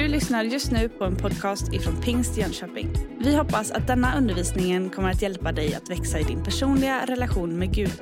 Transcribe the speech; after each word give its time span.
Du 0.00 0.08
lyssnar 0.08 0.44
just 0.44 0.72
nu 0.72 0.88
på 0.88 1.04
en 1.04 1.16
podcast 1.16 1.72
ifrån 1.72 2.00
Pingst 2.02 2.36
Jönköping. 2.36 2.88
Vi 3.18 3.36
hoppas 3.36 3.70
att 3.70 3.86
denna 3.86 4.18
undervisning 4.18 4.90
kommer 4.90 5.10
att 5.10 5.22
hjälpa 5.22 5.52
dig 5.52 5.74
att 5.74 5.90
växa 5.90 6.18
i 6.18 6.22
din 6.22 6.44
personliga 6.44 7.06
relation 7.06 7.58
med 7.58 7.74
Gud. 7.74 7.92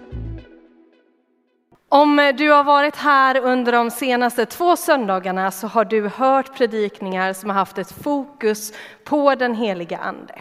Om 1.90 2.18
eh, 2.18 2.34
du 2.34 2.50
har 2.50 2.64
varit 2.64 2.96
här 2.96 3.38
under 3.40 3.72
de 3.72 3.90
senaste 3.90 4.46
två 4.46 4.76
söndagarna 4.76 5.50
så 5.50 5.66
har 5.66 5.84
du 5.84 6.08
hört 6.08 6.56
predikningar 6.56 7.32
som 7.32 7.50
har 7.50 7.56
haft 7.56 7.78
ett 7.78 7.92
fokus 7.92 8.72
på 9.04 9.34
den 9.34 9.54
heliga 9.54 9.98
Ande. 9.98 10.34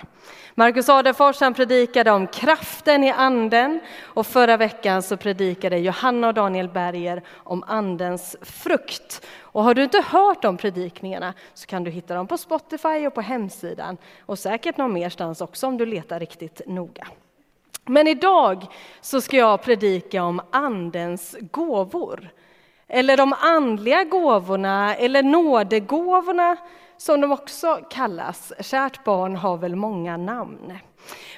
Marcus 0.56 0.90
Adefors 0.90 1.42
han 1.42 1.54
predikade 1.54 2.12
om 2.12 2.28
kraften 2.28 3.04
i 3.04 3.12
anden 3.12 3.80
och 4.02 4.28
förra 4.28 4.58
veckan 4.58 5.04
så 5.04 5.18
predikade 5.18 5.78
Johanna 5.78 6.28
och 6.28 6.34
Daniel 6.34 6.70
Berger 6.70 7.24
om 7.36 7.64
andens 7.68 8.36
frukt. 8.42 9.26
Och 9.40 9.64
har 9.64 9.74
du 9.74 9.84
inte 9.84 10.04
hört 10.08 10.42
de 10.42 10.58
predikningarna 10.58 11.34
så 11.54 11.68
kan 11.68 11.84
du 11.84 11.92
hitta 11.92 12.16
dem 12.16 12.28
på 12.28 12.38
Spotify 12.38 13.08
och 13.08 13.14
på 13.14 13.22
hemsidan 13.22 13.98
och 14.26 14.40
säkert 14.40 14.78
någon 14.78 14.94
merstans 14.94 15.42
också 15.42 15.68
om 15.68 15.78
du 15.78 15.86
letar 15.86 16.20
riktigt 16.20 16.62
noga. 16.66 17.08
Men 17.88 18.08
idag 18.08 18.66
så 19.02 19.22
ska 19.22 19.38
jag 19.38 19.62
predika 19.62 20.24
om 20.24 20.42
andens 20.52 21.36
gåvor. 21.52 22.30
Eller 22.88 23.18
de 23.18 23.34
andliga 23.34 24.04
gåvorna, 24.04 24.96
eller 24.96 25.24
nådegåvorna 25.24 26.58
som 26.98 27.22
de 27.22 27.32
också 27.32 27.80
kallas. 27.90 28.54
Kärt 28.60 29.04
barn 29.04 29.36
har 29.36 29.58
väl 29.58 29.76
många 29.76 30.18
namn. 30.18 30.80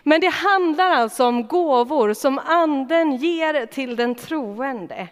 Men 0.04 0.22
det 0.22 0.34
handlar 0.34 0.92
alltså 0.92 1.26
om 1.26 1.48
gåvor 1.48 2.14
som 2.14 2.40
anden 2.40 3.16
ger 3.16 3.66
till 3.66 3.96
den 3.96 4.16
troende 4.16 5.08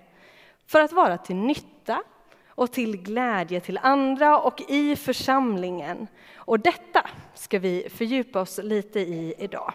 för 0.67 0.81
att 0.81 0.91
vara 0.91 1.17
till 1.17 1.35
nytta 1.35 2.03
och 2.47 2.71
till 2.71 2.97
glädje 2.97 3.59
till 3.59 3.79
andra 3.83 4.39
och 4.39 4.61
i 4.67 4.95
församlingen. 4.95 6.07
Och 6.35 6.59
detta 6.59 7.05
ska 7.33 7.59
vi 7.59 7.87
fördjupa 7.89 8.41
oss 8.41 8.59
lite 8.63 8.99
i 8.99 9.33
idag. 9.37 9.73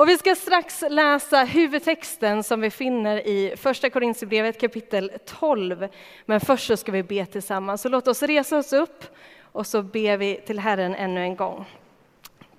Och 0.00 0.08
vi 0.08 0.18
ska 0.18 0.34
strax 0.34 0.84
läsa 0.88 1.44
huvudtexten 1.44 2.42
som 2.42 2.60
vi 2.60 2.70
finner 2.70 3.26
i 3.26 3.54
Första 3.56 3.90
Korinthierbrevet 3.90 4.60
kapitel 4.60 5.12
12. 5.24 5.88
Men 6.26 6.40
först 6.40 6.66
så 6.66 6.76
ska 6.76 6.92
vi 6.92 7.02
be 7.02 7.26
tillsammans. 7.26 7.82
Så 7.82 7.88
låt 7.88 8.08
oss 8.08 8.22
resa 8.22 8.58
oss 8.58 8.72
upp 8.72 9.04
och 9.42 9.66
så 9.66 9.82
ber 9.82 10.16
vi 10.16 10.40
till 10.46 10.58
Herren 10.58 10.94
ännu 10.94 11.20
en 11.20 11.36
gång. 11.36 11.66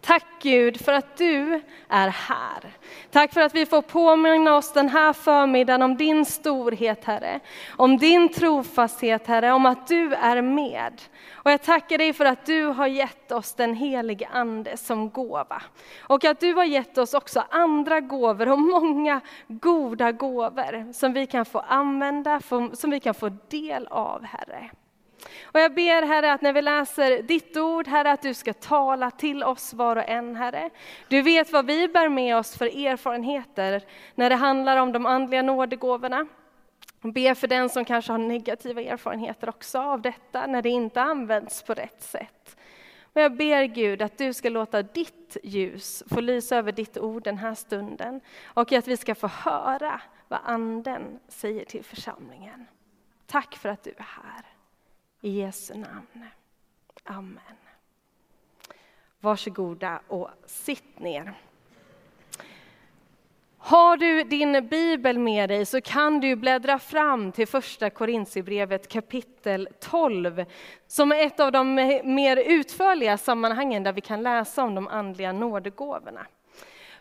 Tack 0.01 0.25
Gud 0.41 0.81
för 0.81 0.93
att 0.93 1.17
du 1.17 1.61
är 1.89 2.07
här. 2.07 2.73
Tack 3.11 3.33
för 3.33 3.41
att 3.41 3.55
vi 3.55 3.65
får 3.65 3.81
påminna 3.81 4.55
oss 4.55 4.73
den 4.73 4.89
här 4.89 5.13
förmiddagen 5.13 5.81
om 5.81 5.97
din 5.97 6.25
storhet 6.25 7.05
Herre. 7.05 7.39
Om 7.77 7.97
din 7.97 8.29
trofasthet 8.29 9.27
Herre, 9.27 9.51
om 9.51 9.65
att 9.65 9.87
du 9.87 10.13
är 10.13 10.41
med. 10.41 11.01
Och 11.33 11.51
jag 11.51 11.61
tackar 11.61 11.97
dig 11.97 12.13
för 12.13 12.25
att 12.25 12.45
du 12.45 12.65
har 12.65 12.87
gett 12.87 13.31
oss 13.31 13.53
den 13.53 13.73
helige 13.73 14.27
Ande 14.31 14.77
som 14.77 15.09
gåva. 15.09 15.61
Och 16.01 16.25
att 16.25 16.39
du 16.39 16.53
har 16.53 16.65
gett 16.65 16.97
oss 16.97 17.13
också 17.13 17.43
andra 17.49 17.99
gåvor 17.99 18.49
och 18.49 18.59
många 18.59 19.21
goda 19.47 20.11
gåvor 20.11 20.93
som 20.93 21.13
vi 21.13 21.25
kan 21.25 21.45
få 21.45 21.59
använda, 21.59 22.41
som 22.73 22.89
vi 22.89 22.99
kan 22.99 23.13
få 23.13 23.29
del 23.49 23.87
av 23.87 24.23
Herre. 24.23 24.71
Och 25.43 25.59
jag 25.59 25.73
ber 25.73 26.01
Herre 26.01 26.33
att 26.33 26.41
när 26.41 26.53
vi 26.53 26.61
läser 26.61 27.21
ditt 27.21 27.57
ord, 27.57 27.87
Herre, 27.87 28.11
att 28.11 28.21
du 28.21 28.33
ska 28.33 28.53
tala 28.53 29.11
till 29.11 29.43
oss 29.43 29.73
var 29.73 29.95
och 29.95 30.09
en, 30.09 30.35
Herre. 30.35 30.69
Du 31.07 31.21
vet 31.21 31.51
vad 31.51 31.65
vi 31.65 31.87
bär 31.87 32.09
med 32.09 32.37
oss 32.37 32.57
för 32.57 32.85
erfarenheter 32.85 33.81
när 34.15 34.29
det 34.29 34.35
handlar 34.35 34.77
om 34.77 34.91
de 34.91 35.05
andliga 35.05 35.41
nådegåvorna. 35.41 36.27
Be 37.01 37.35
för 37.35 37.47
den 37.47 37.69
som 37.69 37.85
kanske 37.85 38.11
har 38.11 38.17
negativa 38.17 38.81
erfarenheter 38.81 39.49
också 39.49 39.79
av 39.79 40.01
detta, 40.01 40.47
när 40.47 40.61
det 40.61 40.69
inte 40.69 41.01
används 41.01 41.63
på 41.63 41.73
rätt 41.73 42.01
sätt. 42.01 42.57
Och 43.13 43.21
jag 43.21 43.35
ber 43.35 43.63
Gud 43.63 44.01
att 44.01 44.17
du 44.17 44.33
ska 44.33 44.49
låta 44.49 44.81
ditt 44.81 45.37
ljus 45.43 46.03
få 46.09 46.21
lysa 46.21 46.57
över 46.57 46.71
ditt 46.71 46.97
ord 46.97 47.23
den 47.23 47.37
här 47.37 47.55
stunden 47.55 48.21
och 48.45 48.71
att 48.71 48.87
vi 48.87 48.97
ska 48.97 49.15
få 49.15 49.27
höra 49.27 50.01
vad 50.27 50.39
Anden 50.43 51.19
säger 51.27 51.65
till 51.65 51.83
församlingen. 51.83 52.65
Tack 53.25 53.55
för 53.55 53.69
att 53.69 53.83
du 53.83 53.89
är 53.89 54.05
här. 54.23 54.45
I 55.21 55.29
Jesu 55.29 55.73
namn. 55.73 56.25
Amen. 57.03 57.39
Varsågoda 59.19 60.01
och 60.07 60.29
sitt 60.45 60.99
ner. 60.99 61.33
Har 63.57 63.97
du 63.97 64.23
din 64.23 64.67
bibel 64.67 65.19
med 65.19 65.49
dig 65.49 65.65
så 65.65 65.81
kan 65.81 66.19
du 66.19 66.35
bläddra 66.35 66.79
fram 66.79 67.31
till 67.31 67.47
första 67.47 67.89
Korintierbrevet 67.89 68.87
kapitel 68.87 69.69
12 69.79 70.45
som 70.87 71.11
är 71.11 71.25
ett 71.25 71.39
av 71.39 71.51
de 71.51 71.75
mer 72.03 72.37
utförliga 72.37 73.17
sammanhangen 73.17 73.83
där 73.83 73.93
vi 73.93 74.01
kan 74.01 74.23
läsa 74.23 74.63
om 74.63 74.75
de 74.75 74.87
andliga 74.87 75.31
nådegåvorna. 75.31 76.27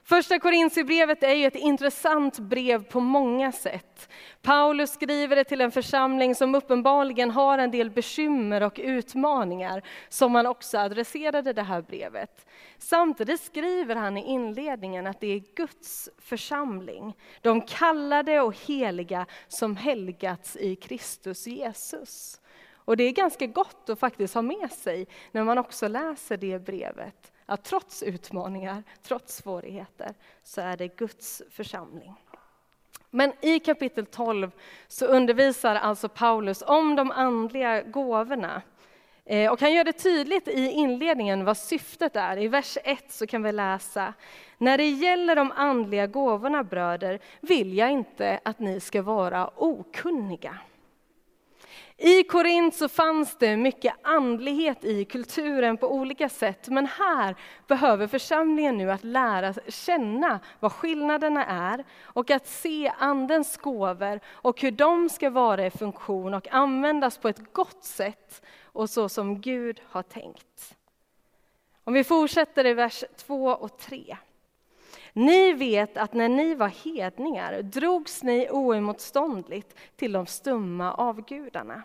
Första 0.05 0.39
Korintierbrevet 0.39 1.23
är 1.23 1.35
ju 1.35 1.47
ett 1.47 1.57
intressant 1.57 2.39
brev 2.39 2.85
på 2.85 3.01
många 3.01 3.53
sätt. 3.53 4.09
Paulus 4.43 4.91
skriver 4.91 5.37
det 5.37 5.45
till 5.45 5.61
en 5.61 5.71
församling 5.71 6.35
som 6.35 6.55
uppenbarligen 6.55 7.31
har 7.31 7.59
en 7.59 7.71
del 7.71 7.91
bekymmer 7.91 8.63
och 8.63 8.81
utmaningar 8.83 9.83
som 10.09 10.35
han 10.35 10.47
också 10.47 10.79
adresserade 10.79 11.53
det 11.53 11.63
här 11.63 11.83
brevet. 11.83 12.47
Samtidigt 12.79 13.41
skriver 13.41 13.97
han 13.97 14.17
i 14.17 14.25
inledningen 14.25 15.07
att 15.07 15.21
det 15.21 15.27
är 15.27 15.43
Guds 15.57 16.09
församling, 16.19 17.17
de 17.41 17.61
kallade 17.61 18.41
och 18.41 18.57
heliga 18.67 19.27
som 19.49 19.77
helgats 19.77 20.57
i 20.57 20.77
Kristus 20.77 21.47
Jesus. 21.47 22.41
Och 22.73 22.97
det 22.97 23.05
är 23.05 23.13
ganska 23.13 23.47
gott 23.47 23.91
att 23.91 23.99
faktiskt 23.99 24.35
ha 24.35 24.43
med 24.43 24.73
sig 24.73 25.07
när 25.33 25.45
man 25.45 25.59
också 25.59 25.89
läser 25.89 26.37
det 26.37 26.59
brevet 26.59 27.33
att 27.51 27.65
trots 27.65 28.03
utmaningar, 28.03 28.83
trots 29.03 29.37
svårigheter, 29.37 30.15
så 30.43 30.61
är 30.61 30.77
det 30.77 30.97
Guds 30.97 31.43
församling. 31.51 32.15
Men 33.11 33.33
i 33.41 33.59
kapitel 33.59 34.07
12 34.07 34.51
så 34.89 35.07
undervisar 35.07 35.75
alltså 35.75 36.09
Paulus 36.09 36.63
om 36.67 36.97
de 36.97 37.11
andliga 37.11 37.83
gåvorna. 37.83 38.63
Eh, 39.25 39.53
och 39.53 39.61
han 39.61 39.73
gör 39.73 39.85
det 39.85 39.93
tydligt 39.93 40.49
i 40.49 40.67
inledningen 40.67 41.45
vad 41.45 41.57
syftet 41.57 42.17
är. 42.17 42.39
I 42.39 42.49
vers 42.49 42.79
1 42.85 43.13
så 43.13 43.27
kan 43.27 43.43
vi 43.43 43.53
läsa 43.53 44.15
När 44.59 44.79
det 44.79 44.89
gäller 44.91 45.37
de 45.37 45.53
andliga 45.53 46.07
gåvorna 46.07 46.65
bröder 46.65 47.21
vill 47.41 47.77
jag 47.77 47.91
inte 47.91 48.41
att 48.45 48.59
ni 48.59 48.81
ska 48.81 49.03
vara 49.03 49.51
okunniga. 49.57 50.59
I 52.03 52.23
Korint 52.25 52.75
så 52.75 52.89
fanns 52.89 53.37
det 53.37 53.57
mycket 53.57 53.95
andlighet 54.03 54.85
i 54.85 55.05
kulturen 55.05 55.77
på 55.77 55.93
olika 55.95 56.29
sätt, 56.29 56.69
men 56.69 56.87
här 56.87 57.37
behöver 57.67 58.07
församlingen 58.07 58.79
nu 58.79 58.91
att 58.91 59.05
lära 59.05 59.55
känna 59.69 60.41
vad 60.61 60.73
skillnaderna 60.73 61.47
är 61.47 61.85
och 62.03 62.31
att 62.31 62.47
se 62.47 62.93
andens 62.99 63.57
gåvor 63.57 64.21
och 64.27 64.61
hur 64.61 64.71
de 64.71 65.09
ska 65.09 65.31
vara 65.31 65.67
i 65.67 65.71
funktion 65.71 66.35
och 66.35 66.49
användas 66.53 67.19
på 67.19 67.29
ett 67.29 67.53
gott 67.53 67.85
sätt 67.85 68.43
och 68.65 68.91
så 68.91 69.09
som 69.09 69.41
Gud 69.41 69.81
har 69.89 70.03
tänkt. 70.03 70.77
Om 71.85 71.95
vi 71.95 72.05
fortsätter 72.05 72.67
i 72.67 72.75
vers 72.75 73.05
2 73.17 73.51
och 73.51 73.79
3. 73.79 74.17
Ni 75.13 75.53
vet 75.53 75.97
att 75.97 76.13
när 76.13 76.29
ni 76.29 76.55
var 76.55 76.69
hedningar 76.69 77.63
drogs 77.63 78.23
ni 78.23 78.49
oemotståndligt 78.51 79.75
till 79.97 80.13
de 80.13 80.27
stumma 80.27 80.95
avgudarna. 80.95 81.83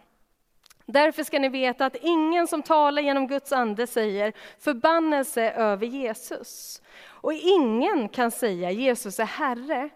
Därför 0.85 1.23
ska 1.23 1.40
ni 1.40 1.50
veta 1.50 1.85
att 1.85 1.96
ingen 2.01 2.47
som 2.47 2.63
talar 2.63 3.01
genom 3.01 3.28
Guds 3.28 3.51
ande 3.51 3.88
säger 3.88 4.34
förbannelse 4.59 5.51
över 5.51 5.88
Jesus. 5.88 6.81
Och 7.06 7.34
ingen 7.34 8.09
kan 8.09 8.31
säga 8.31 8.72
Jesus 8.72 9.19
är 9.19 9.25
Herre 9.25 9.90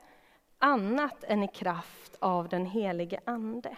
annat 0.59 1.23
än 1.23 1.43
i 1.43 1.47
kraft 1.47 2.15
av 2.19 2.49
den 2.49 2.65
helige 2.65 3.19
Ande. 3.25 3.77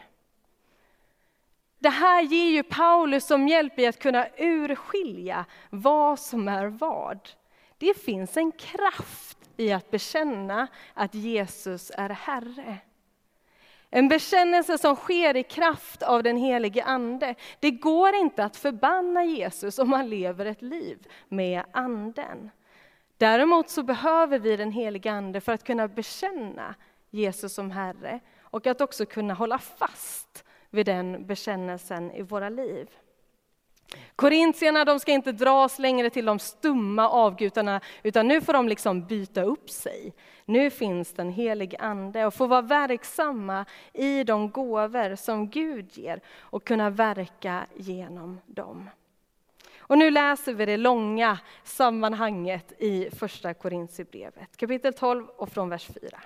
Det 1.80 1.89
här 1.89 2.21
ger 2.21 2.50
ju 2.50 2.63
Paulus 2.63 3.27
som 3.27 3.47
hjälp 3.47 3.80
i 3.80 3.86
att 3.86 4.00
kunna 4.00 4.27
urskilja 4.38 5.45
vad 5.69 6.19
som 6.19 6.47
är 6.47 6.68
vad. 6.68 7.30
Det 7.77 7.97
finns 7.97 8.38
en 8.38 8.51
kraft 8.51 9.38
i 9.57 9.71
att 9.71 9.91
bekänna 9.91 10.68
att 10.94 11.15
Jesus 11.15 11.91
är 11.95 12.09
Herre. 12.09 12.77
En 13.93 14.07
bekännelse 14.07 14.77
som 14.77 14.95
sker 14.95 15.38
i 15.38 15.43
kraft 15.43 16.03
av 16.03 16.23
den 16.23 16.38
helige 16.38 16.83
Ande. 16.83 17.35
Det 17.59 17.71
går 17.71 18.15
inte 18.15 18.43
att 18.43 18.57
förbanna 18.57 19.23
Jesus 19.23 19.79
om 19.79 19.89
man 19.89 20.09
lever 20.09 20.45
ett 20.45 20.61
liv 20.61 21.07
med 21.29 21.63
Anden. 21.71 22.49
Däremot 23.17 23.69
så 23.69 23.83
behöver 23.83 24.39
vi 24.39 24.57
den 24.57 24.71
helige 24.71 25.11
Ande 25.11 25.41
för 25.41 25.51
att 25.51 25.63
kunna 25.63 25.88
bekänna 25.88 26.75
Jesus 27.09 27.53
som 27.53 27.71
Herre 27.71 28.19
och 28.41 28.67
att 28.67 28.81
också 28.81 29.05
kunna 29.05 29.33
hålla 29.33 29.57
fast 29.57 30.43
vid 30.69 30.85
den 30.85 31.25
bekännelsen 31.25 32.11
i 32.11 32.21
våra 32.21 32.49
liv. 32.49 32.89
Korintierna 34.15 34.85
de 34.85 34.99
ska 34.99 35.11
inte 35.11 35.31
dras 35.31 35.79
längre 35.79 36.09
till 36.09 36.25
de 36.25 36.39
stumma 36.39 37.09
avgudarna, 37.09 37.81
utan 38.03 38.27
nu 38.27 38.41
får 38.41 38.53
de 38.53 38.67
liksom 38.67 39.05
byta 39.05 39.41
upp 39.43 39.69
sig. 39.69 40.13
Nu 40.51 40.69
finns 40.69 41.13
den 41.13 41.30
helig 41.30 41.75
Ande 41.80 42.25
och 42.25 42.33
får 42.33 42.48
vara 42.48 42.62
verksamma 42.62 43.65
i 43.94 44.24
de 44.24 44.50
gåvor 44.50 45.15
som 45.15 45.50
Gud 45.50 45.98
ger 45.98 46.21
och 46.39 46.63
kunna 46.63 46.89
verka 46.89 47.65
genom 47.75 48.39
dem. 48.45 48.89
Och 49.77 49.98
nu 49.98 50.12
läser 50.12 50.53
vi 50.53 50.65
det 50.65 50.77
långa 50.77 51.39
sammanhanget 51.63 52.74
i 52.77 53.09
Första 53.09 53.53
Korintierbrevet, 53.53 54.57
kapitel 54.57 54.94
12 54.94 55.27
och 55.27 55.50
från 55.50 55.69
vers 55.69 55.88
4. 56.01 56.19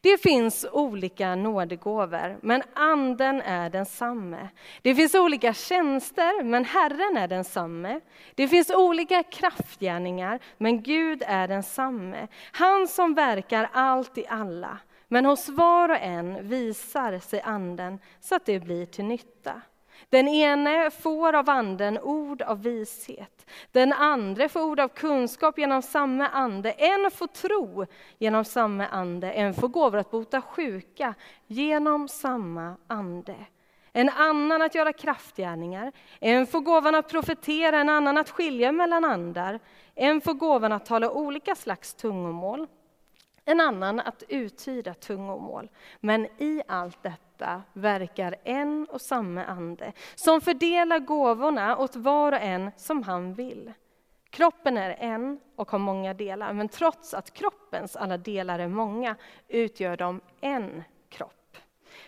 Det 0.00 0.22
finns 0.22 0.66
olika 0.72 1.34
nådegåvor, 1.34 2.38
men 2.42 2.62
anden 2.74 3.40
är 3.40 3.70
densamme. 3.70 4.48
Det 4.82 4.94
finns 4.94 5.14
olika 5.14 5.54
tjänster, 5.54 6.42
men 6.42 6.64
Herren 6.64 7.16
är 7.16 7.28
densamme. 7.28 8.00
Det 8.34 8.48
finns 8.48 8.70
olika 8.70 9.22
kraftgärningar, 9.22 10.40
men 10.58 10.82
Gud 10.82 11.22
är 11.26 11.48
densamme. 11.48 12.28
Han 12.52 12.88
som 12.88 13.14
verkar 13.14 13.68
allt 13.72 14.18
i 14.18 14.26
alla. 14.28 14.78
Men 15.08 15.24
hos 15.24 15.48
var 15.48 15.88
och 15.88 16.00
en 16.00 16.48
visar 16.48 17.18
sig 17.18 17.40
anden 17.40 17.98
så 18.20 18.34
att 18.34 18.46
det 18.46 18.60
blir 18.60 18.86
till 18.86 19.04
nytta. 19.04 19.62
Den 20.08 20.28
ene 20.28 20.90
får 20.90 21.32
av 21.32 21.50
anden 21.50 21.98
ord 21.98 22.42
av 22.42 22.62
vishet, 22.62 23.46
den 23.72 23.92
andra 23.92 24.48
får 24.48 24.62
ord 24.62 24.80
av 24.80 24.88
kunskap 24.88 25.58
genom 25.58 25.82
samma 25.82 26.28
ande, 26.28 26.70
en 26.70 27.10
får 27.10 27.26
tro 27.26 27.86
genom 28.18 28.44
samma 28.44 28.86
ande, 28.86 29.32
en 29.32 29.54
får 29.54 29.68
gåvor 29.68 29.98
att 29.98 30.10
bota 30.10 30.42
sjuka 30.42 31.14
genom 31.46 32.08
samma 32.08 32.76
ande. 32.86 33.34
En 33.92 34.08
annan 34.08 34.62
att 34.62 34.74
göra 34.74 34.92
kraftgärningar, 34.92 35.92
en 36.20 36.46
får 36.46 36.60
gåvan 36.60 36.94
att 36.94 37.08
profetera, 37.08 37.80
en 37.80 37.88
annan 37.88 38.18
att 38.18 38.30
skilja 38.30 38.72
mellan 38.72 39.04
andar, 39.04 39.60
en 39.94 40.20
får 40.20 40.34
gåvan 40.34 40.72
att 40.72 40.86
tala 40.86 41.10
olika 41.10 41.54
slags 41.54 41.94
tungomål, 41.94 42.66
en 43.50 43.60
annan 43.60 44.00
att 44.00 44.22
uttyda 44.28 44.94
tungomål. 44.94 45.68
Men 46.00 46.26
i 46.38 46.62
allt 46.68 47.02
detta 47.02 47.62
verkar 47.72 48.36
en 48.44 48.86
och 48.90 49.00
samma 49.00 49.44
ande 49.44 49.92
som 50.14 50.40
fördelar 50.40 50.98
gåvorna 50.98 51.76
åt 51.76 51.96
var 51.96 52.32
och 52.32 52.40
en 52.40 52.70
som 52.76 53.02
han 53.02 53.34
vill. 53.34 53.72
Kroppen 54.30 54.76
är 54.76 54.96
en 54.98 55.40
och 55.56 55.70
har 55.70 55.78
många 55.78 56.14
delar, 56.14 56.52
men 56.52 56.68
trots 56.68 57.14
att 57.14 57.32
kroppens 57.32 57.96
alla 57.96 58.18
delar 58.18 58.58
är 58.58 58.68
många 58.68 59.16
utgör 59.48 59.96
de 59.96 60.20
en 60.40 60.82
kropp. 61.08 61.56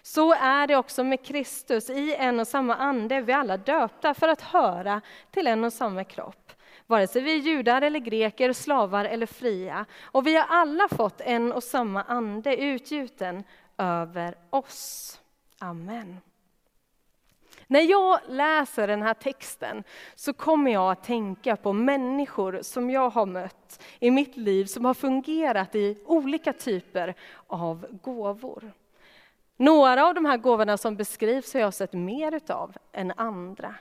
Så 0.03 0.35
är 0.35 0.67
det 0.67 0.77
också 0.77 1.05
med 1.05 1.25
Kristus, 1.25 1.91
i 1.91 2.15
en 2.15 2.41
och 2.41 2.49
samma 2.49 2.75
ande 2.75 3.15
är 3.15 3.23
vi 3.23 3.33
alla 3.33 3.57
döpta 3.57 4.15
för 4.15 4.29
att 4.29 4.41
höra 4.41 5.01
till 5.31 5.47
en 5.47 5.65
och 5.65 5.73
samma 5.73 6.05
kropp 6.05 6.53
vare 6.93 7.07
sig 7.07 7.23
vi 7.23 7.33
är 7.33 7.39
judar 7.39 7.83
eller 7.83 7.99
greker, 7.99 8.53
slavar 8.53 9.05
eller 9.05 9.27
fria. 9.27 9.87
Och 10.03 10.27
vi 10.27 10.37
har 10.37 10.47
alla 10.49 10.89
fått 10.89 11.21
en 11.21 11.53
och 11.53 11.63
samma 11.63 12.03
ande 12.03 12.57
utgjuten 12.57 13.45
över 13.79 14.35
oss. 14.51 15.21
Amen. 15.59 16.21
När 17.67 17.81
jag 17.81 18.21
läser 18.29 18.87
den 18.87 19.03
här 19.03 19.15
texten 19.15 19.85
så 20.15 20.33
kommer 20.33 20.73
jag 20.73 20.93
att 20.93 21.05
tänka 21.05 21.57
på 21.57 21.73
människor 21.73 22.59
som 22.63 22.91
jag 22.91 23.11
har 23.11 23.27
mött 23.27 23.83
i 23.99 24.11
mitt 24.11 24.37
liv 24.37 24.65
som 24.65 24.85
har 24.85 24.95
fungerat 24.95 25.75
i 25.75 25.99
olika 26.07 26.53
typer 26.53 27.15
av 27.47 27.87
gåvor. 28.03 28.73
Några 29.57 30.07
av 30.07 30.15
de 30.15 30.25
här 30.25 30.37
gåvorna 30.37 30.77
som 30.77 30.97
beskrivs 30.97 31.55
har 31.55 31.61
jag 31.61 31.75
sett 31.75 31.93
mer 31.93 32.35
utav 32.35 32.77
än 32.93 33.13
andra. 33.17 33.75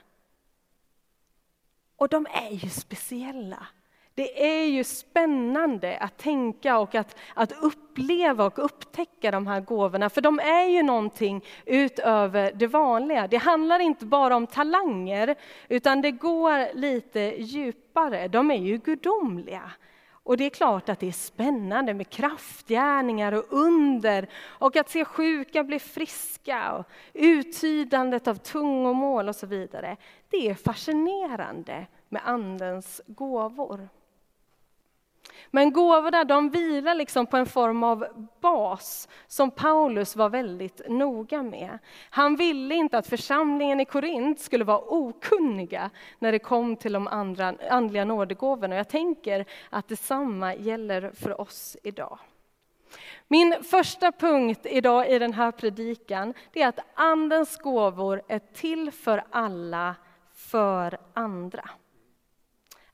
Och 2.02 2.10
de 2.10 2.28
är 2.32 2.52
ju 2.52 2.70
speciella. 2.70 3.68
Det 4.16 4.62
är 4.62 4.66
ju 4.66 4.84
spännande 4.84 5.98
att 5.98 6.18
tänka 6.18 6.80
och 6.80 6.96
att, 6.96 7.16
att 7.34 7.52
uppleva 7.52 8.46
och 8.46 8.66
upptäcka 8.66 9.32
de 9.32 9.48
här 9.48 9.62
gåvorna, 9.62 10.10
för 10.10 10.22
de 10.22 10.40
är 10.40 10.70
ju 10.70 10.84
någonting 10.84 11.46
utöver 11.66 12.52
det 12.56 12.68
vanliga. 12.68 13.28
Det 13.28 13.38
handlar 13.38 13.80
inte 13.80 14.06
bara 14.06 14.36
om 14.36 14.48
talanger, 14.48 15.36
utan 15.70 16.02
det 16.02 16.12
går 16.12 16.76
lite 16.76 17.20
djupare. 17.20 18.28
De 18.28 18.52
är 18.52 18.62
ju 18.62 18.78
gudomliga. 18.78 19.72
Och 20.24 20.38
det 20.38 20.44
är 20.44 20.50
klart 20.50 20.90
att 20.90 21.00
det 21.00 21.08
är 21.08 21.12
spännande 21.12 21.94
med 21.94 22.10
kraftgärningar 22.10 23.32
och 23.32 23.46
under 23.50 24.30
och 24.44 24.76
att 24.76 24.90
se 24.90 25.06
sjuka 25.06 25.64
bli 25.64 25.80
friska 25.80 26.74
och 26.74 26.86
uttydandet 27.14 28.28
av 28.28 28.36
tungomål 28.36 29.30
och 29.30 29.36
så 29.36 29.48
vidare. 29.48 29.98
Det 30.30 30.50
är 30.50 30.56
fascinerande 30.56 31.88
med 32.10 32.22
Andens 32.26 33.02
gåvor. 33.08 33.90
Men 35.52 35.74
gåvorna 35.74 36.24
de 36.24 36.50
vilar 36.50 36.96
liksom 36.96 37.26
på 37.26 37.38
en 37.38 37.46
form 37.46 37.84
av 37.84 38.28
bas 38.42 39.08
som 39.28 39.52
Paulus 39.52 40.16
var 40.16 40.30
väldigt 40.30 40.82
noga 40.90 41.44
med. 41.44 41.80
Han 42.10 42.36
ville 42.36 42.76
inte 42.76 42.98
att 42.98 43.08
församlingen 43.08 43.80
i 43.80 43.86
Korint 43.86 44.40
skulle 44.40 44.64
vara 44.64 44.82
okunniga 44.88 45.90
när 46.20 46.32
det 46.32 46.40
kom 46.40 46.76
till 46.76 46.94
de 46.94 47.08
andra, 47.08 47.56
andliga 47.70 48.06
nådegåvorna. 48.06 48.76
Jag 48.76 48.90
tänker 48.90 49.46
att 49.70 49.88
detsamma 49.88 50.56
gäller 50.56 51.12
för 51.16 51.42
oss 51.42 51.78
idag. 51.84 52.20
Min 53.28 53.64
första 53.64 54.12
punkt 54.12 54.60
idag 54.64 55.10
i 55.10 55.20
den 55.20 55.34
här 55.34 55.52
predikan 55.52 56.34
är 56.54 56.68
att 56.68 56.80
Andens 56.94 57.58
gåvor 57.58 58.22
är 58.28 58.40
till 58.40 58.92
för 58.92 59.24
alla, 59.30 59.96
för 60.34 60.98
andra. 61.14 61.70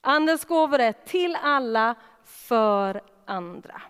Andens 0.02 0.46
gåvor 0.46 0.80
är 0.80 0.92
till 0.94 1.38
alla, 1.42 1.96
för 2.28 3.02
andra. 3.26 3.82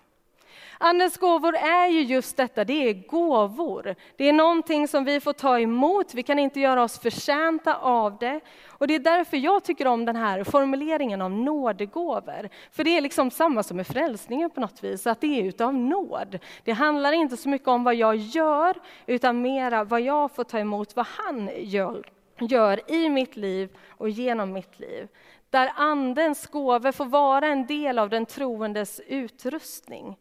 Andens 0.79 1.17
gåvor 1.17 1.55
är 1.55 1.87
ju 1.87 2.01
just 2.01 2.37
detta, 2.37 2.63
det 2.63 2.89
är 2.89 3.07
gåvor. 3.07 3.95
Det 4.17 4.29
är 4.29 4.33
någonting 4.33 4.87
som 4.87 5.05
vi 5.05 5.19
får 5.19 5.33
ta 5.33 5.59
emot, 5.59 6.13
vi 6.13 6.23
kan 6.23 6.39
inte 6.39 6.59
göra 6.59 6.83
oss 6.83 6.99
förtjänta 6.99 7.75
av 7.75 8.17
det. 8.17 8.39
Och 8.67 8.87
det 8.87 8.95
är 8.95 8.99
därför 8.99 9.37
jag 9.37 9.63
tycker 9.63 9.87
om 9.87 10.05
den 10.05 10.15
här 10.15 10.43
formuleringen 10.43 11.21
om 11.21 11.45
nådegåvor. 11.45 12.49
För 12.71 12.83
det 12.83 12.97
är 12.97 13.01
liksom 13.01 13.31
samma 13.31 13.63
som 13.63 13.77
med 13.77 13.87
frälsningen 13.87 14.49
på 14.49 14.59
något 14.59 14.83
vis, 14.83 15.07
att 15.07 15.21
det 15.21 15.39
är 15.39 15.43
utav 15.43 15.73
nåd. 15.73 16.39
Det 16.63 16.71
handlar 16.71 17.11
inte 17.11 17.37
så 17.37 17.49
mycket 17.49 17.67
om 17.67 17.83
vad 17.83 17.95
jag 17.95 18.15
gör, 18.15 18.75
utan 19.05 19.41
mera 19.41 19.83
vad 19.83 20.01
jag 20.01 20.31
får 20.31 20.43
ta 20.43 20.59
emot, 20.59 20.95
vad 20.95 21.07
han 21.07 21.49
gör, 21.57 22.03
gör 22.39 22.91
i 22.91 23.09
mitt 23.09 23.35
liv 23.35 23.69
och 23.89 24.09
genom 24.09 24.53
mitt 24.53 24.79
liv 24.79 25.07
där 25.49 25.71
Andens 25.75 26.47
gåvor 26.47 26.91
får 26.91 27.05
vara 27.05 27.47
en 27.47 27.65
del 27.65 27.99
av 27.99 28.09
den 28.09 28.25
troendes 28.25 28.99
utrustning. 28.99 30.17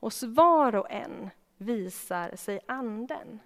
Hos 0.00 0.22
var 0.22 0.74
och 0.74 0.90
en 0.90 1.30
visar 1.56 2.36
sig 2.36 2.60
Anden. 2.66 3.40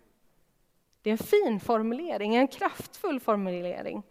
Det 1.03 1.11
är 1.11 1.13
en 1.13 1.19
fin 1.19 1.61
formulering, 1.61 2.35
en 2.35 2.49
kraftfull 2.49 3.21
formulering. 3.21 4.03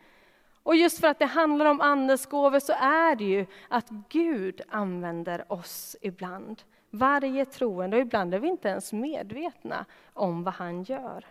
Och 0.63 0.75
just 0.75 0.99
för 0.99 1.07
att 1.07 1.19
det 1.19 1.25
handlar 1.25 1.65
om 1.65 1.81
Andens 1.81 2.25
gåvor 2.25 2.59
så 2.59 2.73
är 2.73 3.15
det 3.15 3.23
ju 3.23 3.45
att 3.69 3.89
Gud 4.09 4.61
använder 4.69 5.51
oss 5.51 5.95
ibland. 6.01 6.63
Varje 6.89 7.45
troende, 7.45 7.97
och 7.97 8.01
ibland 8.01 8.33
är 8.33 8.39
vi 8.39 8.47
inte 8.47 8.69
ens 8.69 8.93
medvetna 8.93 9.85
om 10.13 10.43
vad 10.43 10.53
han 10.53 10.83
gör. 10.83 11.25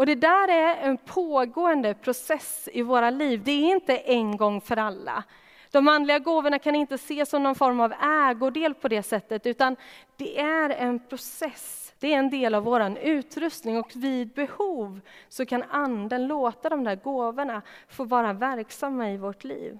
Och 0.00 0.06
det 0.06 0.14
där 0.14 0.48
är 0.48 0.76
en 0.76 0.96
pågående 0.96 1.94
process 1.94 2.68
i 2.72 2.82
våra 2.82 3.10
liv. 3.10 3.42
Det 3.44 3.50
är 3.50 3.72
inte 3.72 3.96
en 3.96 4.36
gång 4.36 4.60
för 4.60 4.76
alla. 4.76 5.24
De 5.70 5.88
andliga 5.88 6.18
gåvorna 6.18 6.58
kan 6.58 6.74
inte 6.74 6.94
ses 6.94 7.30
som 7.30 7.42
någon 7.42 7.54
form 7.54 7.80
av 7.80 7.92
ägodel 8.02 8.74
på 8.74 8.88
det 8.88 9.02
sättet, 9.02 9.46
utan 9.46 9.76
det 10.16 10.40
är 10.40 10.70
en 10.70 10.98
process. 10.98 11.94
Det 11.98 12.14
är 12.14 12.18
en 12.18 12.30
del 12.30 12.54
av 12.54 12.62
vår 12.62 12.98
utrustning 12.98 13.78
och 13.78 13.92
vid 13.94 14.28
behov 14.28 15.00
så 15.28 15.46
kan 15.46 15.62
Anden 15.70 16.26
låta 16.26 16.68
de 16.68 16.84
där 16.84 16.96
gåvorna 16.96 17.62
få 17.88 18.04
vara 18.04 18.32
verksamma 18.32 19.10
i 19.10 19.16
vårt 19.16 19.44
liv. 19.44 19.78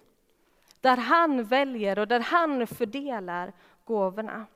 Där 0.81 0.97
han 0.97 1.45
väljer 1.45 1.99
och 1.99 2.09
där 2.09 2.21
han 2.21 2.67
fördelar 2.67 3.53
gåvorna. 3.85 4.47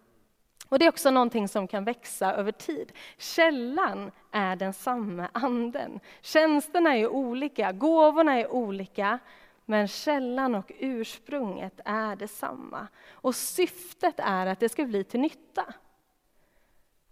Och 0.68 0.78
Det 0.78 0.85
är 0.85 0.88
också 0.88 1.11
någonting 1.11 1.49
som 1.49 1.68
kan 1.68 1.85
växa 1.85 2.33
över 2.33 2.52
tid. 2.52 2.92
Källan 3.18 4.11
är 4.33 4.56
densamma, 4.56 5.28
anden. 5.33 6.00
Tjänsterna 6.21 6.97
är 6.97 7.09
olika, 7.09 7.73
gåvorna 7.73 8.38
är 8.40 8.52
olika, 8.52 9.18
men 9.64 9.88
källan 9.88 10.54
och 10.54 10.73
ursprunget 10.78 11.80
är 11.85 12.16
detsamma. 12.16 12.88
Och 13.12 13.35
syftet 13.35 14.14
är 14.16 14.47
att 14.47 14.61
det 14.61 14.68
ska 14.68 14.85
bli 14.85 15.04
till 15.04 15.21
nytta. 15.21 15.75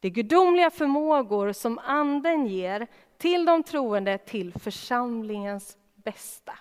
Det 0.00 0.08
är 0.08 0.12
gudomliga 0.12 0.70
förmågor 0.70 1.52
som 1.52 1.78
anden 1.78 2.46
ger 2.46 2.86
till 3.18 3.44
de 3.44 3.62
troende 3.62 4.18
till 4.18 4.52
församlingens 4.52 5.76
bästa. 5.94 6.52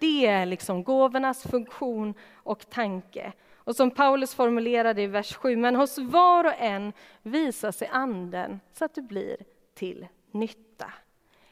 Det 0.00 0.26
är 0.26 0.46
liksom 0.46 0.84
gåvornas 0.84 1.42
funktion 1.42 2.14
och 2.34 2.70
tanke. 2.70 3.32
Och 3.64 3.76
som 3.76 3.90
Paulus 3.90 4.34
formulerade 4.34 5.02
i 5.02 5.06
vers 5.06 5.36
7, 5.36 5.56
men 5.56 5.76
hos 5.76 5.98
var 5.98 6.44
och 6.44 6.54
en 6.58 6.92
visar 7.22 7.72
sig 7.72 7.88
anden 7.92 8.60
så 8.72 8.84
att 8.84 8.94
det 8.94 9.02
blir 9.02 9.36
till 9.74 10.06
nytta. 10.30 10.92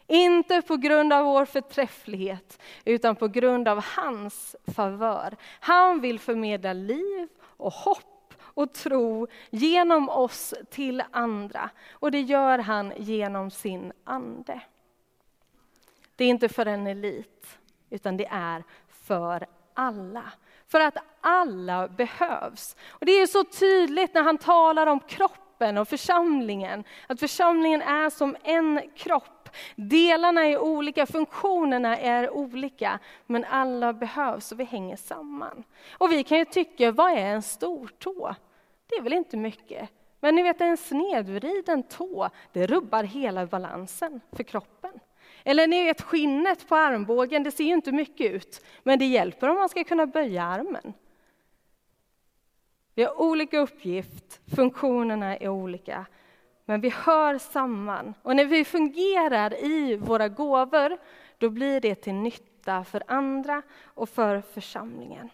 Inte 0.07 0.63
på 0.63 0.77
grund 0.77 1.13
av 1.13 1.25
vår 1.25 1.45
förträfflighet, 1.45 2.63
utan 2.85 3.17
på 3.17 3.29
grund 3.29 3.69
av 3.69 3.85
hans 3.85 4.57
favör. 4.67 5.37
Han 5.61 6.01
vill 6.01 6.19
förmedla 6.19 6.73
liv 6.73 7.29
och 7.43 7.73
hopp 7.73 8.35
och 8.43 8.73
tro 8.73 9.27
genom 9.51 10.09
oss 10.09 10.55
till 10.71 11.03
andra. 11.11 11.71
Och 11.93 12.11
det 12.11 12.21
gör 12.21 12.59
han 12.59 12.93
genom 12.97 13.51
sin 13.51 13.93
ande. 14.05 14.61
Det 16.17 16.25
är 16.25 16.29
inte 16.29 16.49
för 16.49 16.67
en 16.67 16.87
elit, 16.87 17.59
utan 17.91 18.17
det 18.17 18.27
är 18.31 18.65
för 18.89 19.47
alla. 19.75 20.33
För 20.71 20.81
att 20.81 20.97
alla 21.21 21.89
behövs. 21.89 22.77
Och 22.89 23.07
det 23.07 23.13
är 23.13 23.27
så 23.27 23.45
tydligt 23.45 24.15
när 24.15 24.23
han 24.23 24.39
talar 24.39 24.87
om 24.87 25.01
kroppen 25.01 25.79
och 25.79 25.89
församlingen, 25.89 26.85
att 27.07 27.21
församlingen 27.21 27.83
är 27.83 28.11
som 28.11 28.37
en 28.43 28.81
kropp. 28.97 29.49
Delarna 29.77 30.47
är 30.47 30.59
olika, 30.59 31.07
funktionerna 31.07 31.97
är 31.97 32.31
olika, 32.31 32.99
men 33.27 33.45
alla 33.45 33.93
behövs 33.93 34.53
och 34.53 34.61
vi 34.61 34.65
hänger 34.65 34.97
samman. 34.97 35.65
Och 35.99 36.13
vi 36.13 36.25
kan 36.25 36.39
ju 36.39 36.45
tycka, 36.45 36.93
vad 36.93 37.11
är 37.11 37.27
en 37.27 37.43
stortå? 37.43 38.35
Det 38.87 38.95
är 38.95 39.03
väl 39.03 39.13
inte 39.13 39.37
mycket. 39.37 39.91
Men 40.21 40.35
ni 40.35 40.43
vet, 40.43 40.61
en 40.61 40.77
snedvriden 40.77 41.83
tå, 41.83 42.31
det 42.53 42.67
rubbar 42.67 43.05
hela 43.05 43.47
balansen 43.47 44.21
för 44.33 44.43
kroppen. 44.43 45.01
Eller 45.45 45.67
ni 45.67 45.85
vet 45.85 46.03
skinnet 46.03 46.69
på 46.69 46.77
armbågen, 46.77 47.43
det 47.43 47.51
ser 47.51 47.65
ju 47.65 47.73
inte 47.73 47.93
mycket 47.93 48.33
ut, 48.33 48.65
men 48.83 48.99
det 48.99 49.05
hjälper 49.05 49.49
om 49.49 49.57
man 49.57 49.69
ska 49.69 49.85
kunna 49.85 50.07
böja 50.07 50.45
armen. 50.45 50.93
Vi 52.95 53.05
har 53.05 53.21
olika 53.21 53.59
uppgift, 53.59 54.41
funktionerna 54.57 55.37
är 55.37 55.49
olika, 55.49 56.07
men 56.65 56.81
vi 56.81 56.89
hör 56.89 57.39
samman. 57.39 58.15
Och 58.23 58.37
när 58.37 58.45
vi 58.45 58.65
fungerar 58.65 59.65
i 59.65 59.97
våra 59.97 60.29
gåvor, 60.29 60.99
då 61.39 61.51
blir 61.51 61.81
det 61.81 61.95
till 61.95 62.15
nytta 62.15 62.85
för 62.85 63.03
andra 63.07 63.63
och 63.85 64.09
för 64.09 64.41
församlingen. 64.41 65.31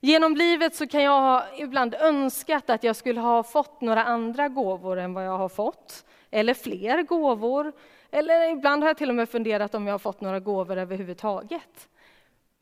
Genom 0.00 0.36
livet 0.36 0.74
så 0.74 0.86
kan 0.86 1.02
jag 1.02 1.20
ha 1.20 1.44
ibland 1.56 1.94
önskat 1.94 2.70
att 2.70 2.84
jag 2.84 2.96
skulle 2.96 3.20
ha 3.20 3.42
fått 3.42 3.80
några 3.80 4.04
andra 4.04 4.48
gåvor 4.48 4.98
än 4.98 5.14
vad 5.14 5.26
jag 5.26 5.38
har 5.38 5.48
fått, 5.48 6.04
eller 6.30 6.54
fler 6.54 7.02
gåvor. 7.02 7.72
Eller 8.10 8.50
ibland 8.50 8.82
har 8.82 8.90
jag 8.90 8.96
till 8.96 9.08
och 9.08 9.14
med 9.14 9.28
funderat 9.28 9.74
om 9.74 9.86
jag 9.86 9.94
har 9.94 9.98
fått 9.98 10.20
några 10.20 10.40
gåvor 10.40 10.76
överhuvudtaget. 10.76 11.88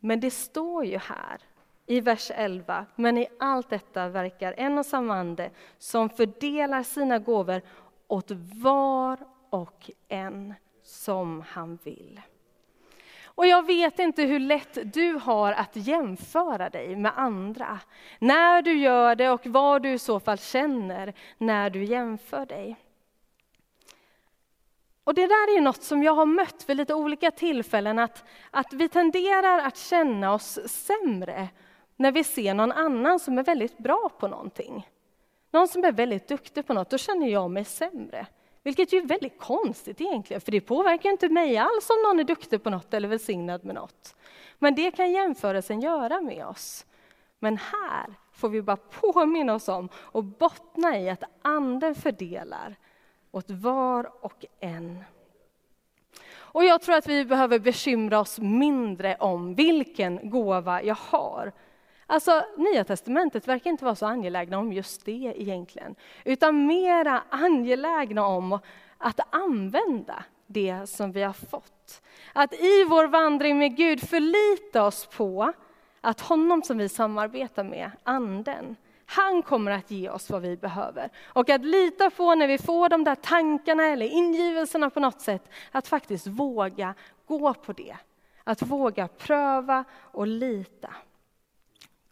Men 0.01 0.21
det 0.21 0.31
står 0.31 0.85
ju 0.85 0.99
här 0.99 1.41
i 1.87 2.01
vers 2.01 2.31
11, 2.35 2.87
men 2.95 3.19
i 3.19 3.27
allt 3.39 3.71
detta 3.71 4.09
verkar 4.09 4.55
en 4.57 4.79
och 4.79 4.87
samma 4.87 5.15
ande 5.15 5.51
som 5.79 6.11
fördelar 6.11 6.83
sina 6.83 7.19
gåvor 7.19 7.63
åt 8.09 8.31
var 8.63 9.19
och 9.51 9.91
en 10.09 10.55
som 10.83 11.45
han 11.49 11.79
vill. 11.85 12.21
Och 13.25 13.47
jag 13.47 13.67
vet 13.67 13.99
inte 13.99 14.23
hur 14.23 14.39
lätt 14.39 14.79
du 14.95 15.13
har 15.13 15.53
att 15.53 15.77
jämföra 15.77 16.71
dig 16.71 16.97
med 16.97 17.13
andra. 17.17 17.79
När 18.19 18.63
du 18.63 18.79
gör 18.79 19.15
det 19.15 19.31
och 19.31 19.47
vad 19.47 19.83
du 19.83 19.93
i 19.93 19.99
så 19.99 20.21
fall 20.21 20.39
känner 20.39 21.15
när 21.39 21.71
du 21.71 21.85
jämför 21.85 22.47
dig. 22.47 22.77
Och 25.04 25.14
det 25.14 25.26
där 25.26 25.56
är 25.56 25.61
något 25.61 25.82
som 25.82 26.02
jag 26.02 26.14
har 26.14 26.26
mött 26.26 26.64
vid 26.68 26.76
lite 26.76 26.94
olika 26.94 27.30
tillfällen, 27.30 27.99
att, 27.99 28.25
att 28.50 28.73
vi 28.73 28.88
tenderar 28.88 29.58
att 29.58 29.76
känna 29.76 30.34
oss 30.34 30.58
sämre 30.66 31.49
när 31.96 32.12
vi 32.12 32.25
ser 32.25 32.54
någon 32.54 32.73
annan 32.73 33.18
som 33.18 33.38
är 33.38 33.42
väldigt 33.42 33.78
bra 33.78 34.11
på 34.18 34.28
någonting. 34.28 34.88
Någon 35.50 35.68
som 35.68 35.84
är 35.84 35.92
väldigt 35.92 36.28
duktig 36.28 36.66
på 36.66 36.75
något, 36.75 36.90
då 36.90 36.99
känner 36.99 37.28
jag 37.28 37.50
mig 37.50 37.64
sämre. 37.64 38.26
Vilket 38.62 38.92
är 38.92 39.02
väldigt 39.02 39.38
konstigt 39.38 40.00
egentligen, 40.00 40.40
för 40.40 40.52
det 40.52 40.61
påverkar 40.61 41.11
inte 41.11 41.28
mig 41.28 41.56
alls 41.56 41.90
om 41.90 41.96
någon 42.02 42.20
är 42.20 42.25
duktig 42.25 42.62
på 42.62 42.70
något 42.70 42.94
eller 42.94 43.08
välsignad 43.08 43.64
med 43.64 43.75
något. 43.75 44.16
Men 44.58 44.75
det 44.75 44.90
kan 44.90 45.12
jämförelsen 45.12 45.80
göra 45.80 46.20
med 46.20 46.46
oss. 46.46 46.87
Men 47.38 47.56
här 47.56 48.14
får 48.32 48.49
vi 48.49 48.62
bara 48.62 48.76
påminna 48.76 49.54
oss 49.54 49.68
om 49.68 49.88
och 49.96 50.25
bottna 50.25 50.99
i 50.99 51.11
att 51.11 51.25
Anden 51.42 51.94
fördelar 51.94 52.76
åt 53.35 53.50
var 53.50 54.25
och 54.25 54.45
en. 54.61 55.05
Och 56.37 56.64
jag 56.64 56.83
tror 56.83 56.95
att 56.95 57.07
vi 57.07 57.25
behöver 57.25 57.59
bekymra 57.59 58.21
oss 58.21 58.41
mindre 58.41 59.17
om 59.17 59.55
vilken 59.55 60.31
gåva 60.31 60.83
jag 60.83 60.95
har. 60.95 61.53
Alltså, 62.07 62.45
Nya 62.57 62.85
testamentet 62.85 63.49
verkar 63.49 63.71
inte 63.71 63.85
vara 63.85 63.95
så 63.95 64.07
angelägna 64.07 64.59
om 64.59 64.73
just 64.73 65.05
det 65.05 65.35
egentligen, 65.37 65.95
utan 66.25 66.67
mera 66.67 67.23
angelägna 67.31 68.26
om 68.26 68.59
att 68.99 69.21
använda 69.35 70.25
det 70.47 70.87
som 70.87 71.12
vi 71.12 71.23
har 71.23 71.33
fått. 71.33 72.03
Att 72.33 72.53
i 72.55 72.85
vår 72.85 73.07
vandring 73.07 73.59
med 73.59 73.76
Gud 73.76 74.09
förlita 74.09 74.85
oss 74.85 75.07
på 75.07 75.53
att 76.00 76.21
honom 76.21 76.62
som 76.62 76.79
vi 76.79 76.88
samarbetar 76.88 77.64
med, 77.64 77.91
Anden, 78.03 78.76
han 79.06 79.42
kommer 79.42 79.70
att 79.70 79.90
ge 79.90 80.11
oss 80.11 80.30
vad 80.30 80.42
vi 80.42 80.56
behöver. 80.56 81.11
Och 81.25 81.50
att 81.50 81.64
lita 81.64 82.11
på 82.11 82.34
när 82.34 82.46
vi 82.46 82.58
får 82.58 82.88
de 82.88 83.04
där 83.04 83.14
tankarna 83.14 83.84
eller 83.84 84.06
ingivelserna 84.06 84.90
på 84.90 85.00
något 85.00 85.20
sätt, 85.20 85.49
att 85.73 85.88
faktiskt 85.88 86.26
våga 86.26 86.94
gå 87.26 87.54
på 87.54 87.73
det. 87.73 87.96
Att 88.44 88.62
våga 88.62 89.08
pröva 89.08 89.84
och 89.94 90.26
lita. 90.26 90.94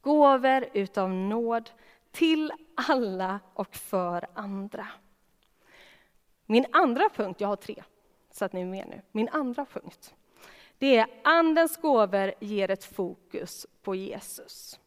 Gåvor 0.01 0.67
utav 0.73 1.11
nåd 1.11 1.71
till 2.11 2.53
alla 2.75 3.41
och 3.55 3.77
för 3.77 4.27
andra. 4.35 4.87
Min 6.47 6.67
andra 6.73 7.09
punkt, 7.09 7.41
jag 7.41 7.49
har 7.49 7.57
tre, 7.57 7.83
så 8.31 8.45
att 8.45 8.53
ni 8.53 8.61
är 8.61 8.67
med 8.67 8.89
nu. 8.89 9.03
Min 9.13 9.29
andra 9.29 9.65
punkt, 9.65 10.15
det 10.79 10.97
är 10.97 11.07
Andens 11.25 11.77
gåvor 11.77 12.33
ger 12.41 12.71
ett 12.71 12.85
fokus 12.85 13.67
på 13.83 13.95
Jesus. 13.95 14.79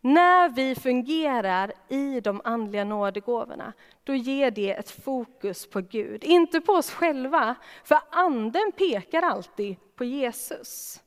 När 0.00 0.48
vi 0.48 0.74
fungerar 0.74 1.72
i 1.88 2.20
de 2.20 2.40
andliga 2.44 2.84
nådegåvorna, 2.84 3.72
då 4.04 4.14
ger 4.14 4.50
det 4.50 4.70
ett 4.70 4.90
fokus 4.90 5.70
på 5.70 5.80
Gud, 5.80 6.24
inte 6.24 6.60
på 6.60 6.72
oss 6.72 6.90
själva, 6.90 7.54
för 7.84 7.98
Anden 8.10 8.72
pekar 8.72 9.22
alltid 9.22 9.76
på 9.96 10.04
Jesus. 10.04 11.00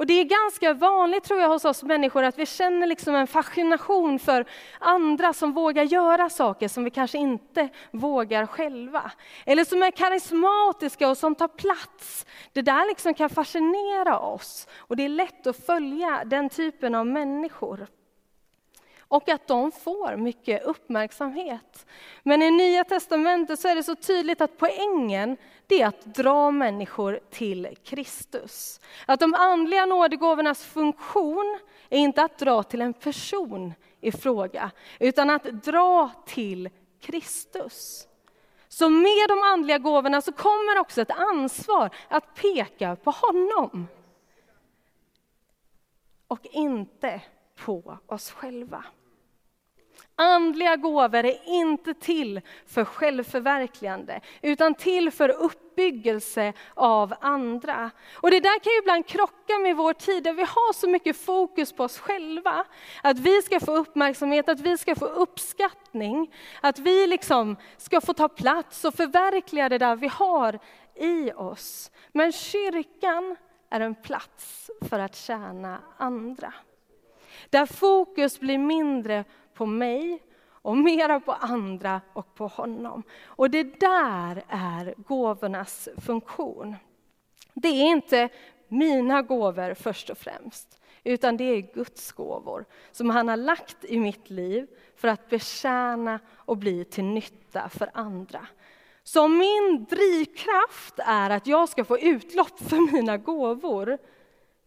Och 0.00 0.06
det 0.06 0.20
är 0.20 0.24
ganska 0.24 0.74
vanligt 0.74 1.24
tror 1.24 1.40
jag 1.40 1.48
hos 1.48 1.64
oss 1.64 1.82
människor 1.82 2.22
att 2.22 2.38
vi 2.38 2.46
känner 2.46 2.86
liksom 2.86 3.14
en 3.14 3.26
fascination 3.26 4.18
för 4.18 4.44
andra 4.78 5.32
som 5.32 5.52
vågar 5.52 5.82
göra 5.82 6.30
saker 6.30 6.68
som 6.68 6.84
vi 6.84 6.90
kanske 6.90 7.18
inte 7.18 7.68
vågar 7.90 8.46
själva. 8.46 9.12
Eller 9.46 9.64
som 9.64 9.82
är 9.82 9.90
karismatiska 9.90 11.08
och 11.08 11.18
som 11.18 11.34
tar 11.34 11.48
plats. 11.48 12.26
Det 12.52 12.62
där 12.62 12.88
liksom 12.88 13.14
kan 13.14 13.30
fascinera 13.30 14.20
oss 14.20 14.68
och 14.76 14.96
det 14.96 15.04
är 15.04 15.08
lätt 15.08 15.46
att 15.46 15.66
följa 15.66 16.22
den 16.26 16.48
typen 16.48 16.94
av 16.94 17.06
människor 17.06 17.86
och 19.10 19.28
att 19.28 19.46
de 19.46 19.72
får 19.72 20.16
mycket 20.16 20.62
uppmärksamhet. 20.64 21.86
Men 22.22 22.42
i 22.42 22.50
Nya 22.50 22.84
testamentet 22.84 23.60
så 23.60 23.68
är 23.68 23.74
det 23.74 23.82
så 23.82 23.94
tydligt 23.94 24.40
att 24.40 24.58
poängen 24.58 25.36
det 25.66 25.82
är 25.82 25.86
att 25.86 26.04
dra 26.04 26.50
människor 26.50 27.20
till 27.30 27.76
Kristus. 27.84 28.80
Att 29.06 29.20
de 29.20 29.34
andliga 29.34 29.86
nådegåvornas 29.86 30.64
funktion 30.64 31.58
är 31.88 31.98
inte 31.98 32.22
att 32.22 32.38
dra 32.38 32.62
till 32.62 32.82
en 32.82 32.92
person 32.92 33.74
i 34.00 34.12
fråga, 34.12 34.70
utan 34.98 35.30
att 35.30 35.44
dra 35.44 36.10
till 36.26 36.70
Kristus. 37.00 38.06
Så 38.68 38.88
med 38.88 39.28
de 39.28 39.42
andliga 39.42 39.78
gåvorna 39.78 40.20
så 40.20 40.32
kommer 40.32 40.78
också 40.78 41.02
ett 41.02 41.10
ansvar 41.10 41.90
att 42.08 42.34
peka 42.34 42.96
på 42.96 43.10
honom. 43.10 43.88
Och 46.26 46.46
inte 46.50 47.20
på 47.64 47.98
oss 48.06 48.30
själva. 48.30 48.84
Andliga 50.20 50.76
gåvor 50.76 51.24
är 51.24 51.38
inte 51.46 51.94
till 51.94 52.40
för 52.66 52.84
självförverkligande, 52.84 54.20
utan 54.42 54.74
till 54.74 55.10
för 55.10 55.28
uppbyggelse 55.28 56.52
av 56.74 57.14
andra. 57.20 57.90
Och 58.14 58.30
det 58.30 58.40
där 58.40 58.58
kan 58.58 58.72
ju 58.72 58.78
ibland 58.78 59.06
krocka 59.06 59.58
med 59.58 59.76
vår 59.76 59.92
tid, 59.92 60.24
där 60.24 60.32
vi 60.32 60.42
har 60.42 60.72
så 60.72 60.88
mycket 60.88 61.16
fokus 61.16 61.72
på 61.72 61.84
oss 61.84 61.98
själva. 61.98 62.64
Att 63.02 63.18
vi 63.18 63.42
ska 63.42 63.60
få 63.60 63.76
uppmärksamhet, 63.76 64.48
att 64.48 64.60
vi 64.60 64.78
ska 64.78 64.94
få 64.94 65.06
uppskattning, 65.06 66.34
att 66.60 66.78
vi 66.78 67.06
liksom 67.06 67.56
ska 67.76 68.00
få 68.00 68.14
ta 68.14 68.28
plats 68.28 68.84
och 68.84 68.94
förverkliga 68.94 69.68
det 69.68 69.78
där 69.78 69.96
vi 69.96 70.08
har 70.08 70.58
i 70.94 71.32
oss. 71.32 71.90
Men 72.12 72.32
kyrkan 72.32 73.36
är 73.70 73.80
en 73.80 73.94
plats 73.94 74.70
för 74.88 74.98
att 74.98 75.16
tjäna 75.16 75.78
andra. 75.96 76.54
Där 77.50 77.66
fokus 77.66 78.40
blir 78.40 78.58
mindre 78.58 79.24
på 79.60 79.66
mig 79.66 80.22
och 80.62 80.76
mera 80.76 81.20
på 81.20 81.32
andra 81.32 82.00
och 82.12 82.34
på 82.34 82.46
honom. 82.46 83.02
Och 83.24 83.50
det 83.50 83.80
där 83.80 84.44
är 84.48 84.94
gåvornas 84.96 85.88
funktion. 85.96 86.76
Det 87.54 87.68
är 87.68 87.90
inte 87.90 88.28
mina 88.68 89.22
gåvor 89.22 89.74
först 89.74 90.10
och 90.10 90.18
främst, 90.18 90.80
utan 91.04 91.36
det 91.36 91.44
är 91.44 91.74
Guds 91.74 92.12
gåvor 92.12 92.64
som 92.92 93.10
han 93.10 93.28
har 93.28 93.36
lagt 93.36 93.84
i 93.84 93.98
mitt 93.98 94.30
liv 94.30 94.66
för 94.96 95.08
att 95.08 95.28
betjäna 95.28 96.20
och 96.28 96.56
bli 96.56 96.84
till 96.84 97.04
nytta 97.04 97.68
för 97.68 97.90
andra. 97.94 98.46
Så 99.02 99.24
om 99.24 99.38
min 99.38 99.86
drivkraft 99.90 100.94
är 100.96 101.30
att 101.30 101.46
jag 101.46 101.68
ska 101.68 101.84
få 101.84 101.98
utlopp 101.98 102.58
för 102.58 102.92
mina 102.92 103.16
gåvor, 103.16 103.98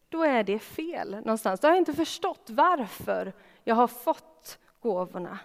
då 0.09 0.23
är 0.23 0.43
det 0.43 0.59
fel 0.59 1.11
någonstans. 1.11 1.59
Då 1.59 1.67
har 1.67 1.73
jag 1.73 1.81
inte 1.81 1.93
förstått 1.93 2.49
varför 2.49 3.33
jag 3.63 3.75
har 3.75 3.87
fått 3.87 4.59
gåvorna. 4.83 5.39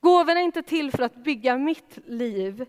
Gåvorna 0.00 0.40
är 0.40 0.44
inte 0.44 0.62
till 0.62 0.92
för 0.92 1.02
att 1.02 1.16
bygga 1.16 1.56
mitt 1.56 1.98
liv, 2.04 2.66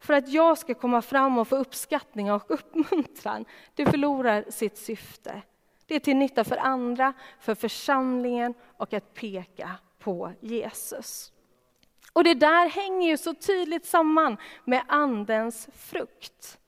för 0.00 0.14
att 0.14 0.28
jag 0.28 0.58
ska 0.58 0.74
komma 0.74 1.02
fram 1.02 1.38
och 1.38 1.48
få 1.48 1.56
uppskattning 1.56 2.32
och 2.32 2.44
uppmuntran, 2.48 3.44
det 3.74 3.86
förlorar 3.86 4.44
sitt 4.48 4.78
syfte. 4.78 5.42
Det 5.86 5.94
är 5.94 6.00
till 6.00 6.16
nytta 6.16 6.44
för 6.44 6.56
andra, 6.56 7.12
för 7.40 7.54
församlingen 7.54 8.54
och 8.76 8.92
att 8.92 9.14
peka 9.14 9.70
på 9.98 10.32
Jesus. 10.40 11.32
Och 12.12 12.24
det 12.24 12.34
där 12.34 12.68
hänger 12.68 13.08
ju 13.08 13.16
så 13.16 13.34
tydligt 13.34 13.86
samman 13.86 14.36
med 14.64 14.82
Andens 14.88 15.68
frukt. 15.74 16.58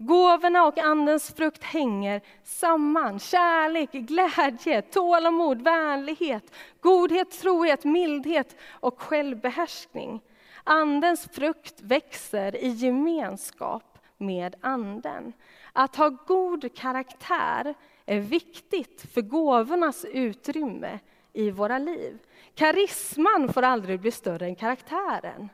Gåvorna 0.00 0.66
och 0.66 0.78
Andens 0.78 1.32
frukt 1.34 1.64
hänger 1.64 2.20
samman. 2.44 3.18
Kärlek, 3.18 3.92
glädje, 3.92 4.82
tålamod, 4.82 5.62
vänlighet, 5.62 6.52
godhet, 6.80 7.30
trohet, 7.40 7.84
mildhet 7.84 8.56
och 8.70 9.00
självbehärskning. 9.00 10.20
Andens 10.64 11.28
frukt 11.32 11.80
växer 11.80 12.56
i 12.56 12.68
gemenskap 12.68 13.98
med 14.16 14.56
Anden. 14.60 15.32
Att 15.72 15.96
ha 15.96 16.08
god 16.08 16.74
karaktär 16.74 17.74
är 18.06 18.20
viktigt 18.20 19.12
för 19.14 19.20
gåvornas 19.20 20.04
utrymme 20.04 20.98
i 21.32 21.50
våra 21.50 21.78
liv. 21.78 22.18
Karisman 22.54 23.52
får 23.52 23.62
aldrig 23.62 24.00
bli 24.00 24.10
större 24.10 24.46
än 24.46 24.56
karaktären. 24.56 25.48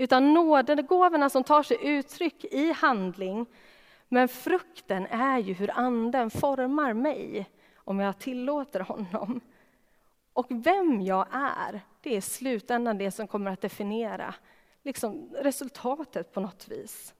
Utan 0.00 0.34
nådegåvorna 0.34 1.30
som 1.30 1.44
tar 1.44 1.62
sig 1.62 1.78
uttryck 1.82 2.44
i 2.44 2.72
handling, 2.72 3.46
men 4.08 4.28
frukten 4.28 5.06
är 5.06 5.38
ju 5.38 5.52
hur 5.52 5.70
anden 5.78 6.30
formar 6.30 6.92
mig, 6.92 7.50
om 7.76 8.00
jag 8.00 8.18
tillåter 8.18 8.80
honom. 8.80 9.40
Och 10.32 10.46
vem 10.48 11.00
jag 11.00 11.26
är, 11.32 11.80
det 12.00 12.10
är 12.10 12.16
i 12.16 12.20
slutändan 12.20 12.98
det 12.98 13.10
som 13.10 13.26
kommer 13.26 13.50
att 13.50 13.60
definiera 13.60 14.34
liksom, 14.82 15.30
resultatet 15.34 16.32
på 16.32 16.40
något 16.40 16.68
vis. 16.68 17.14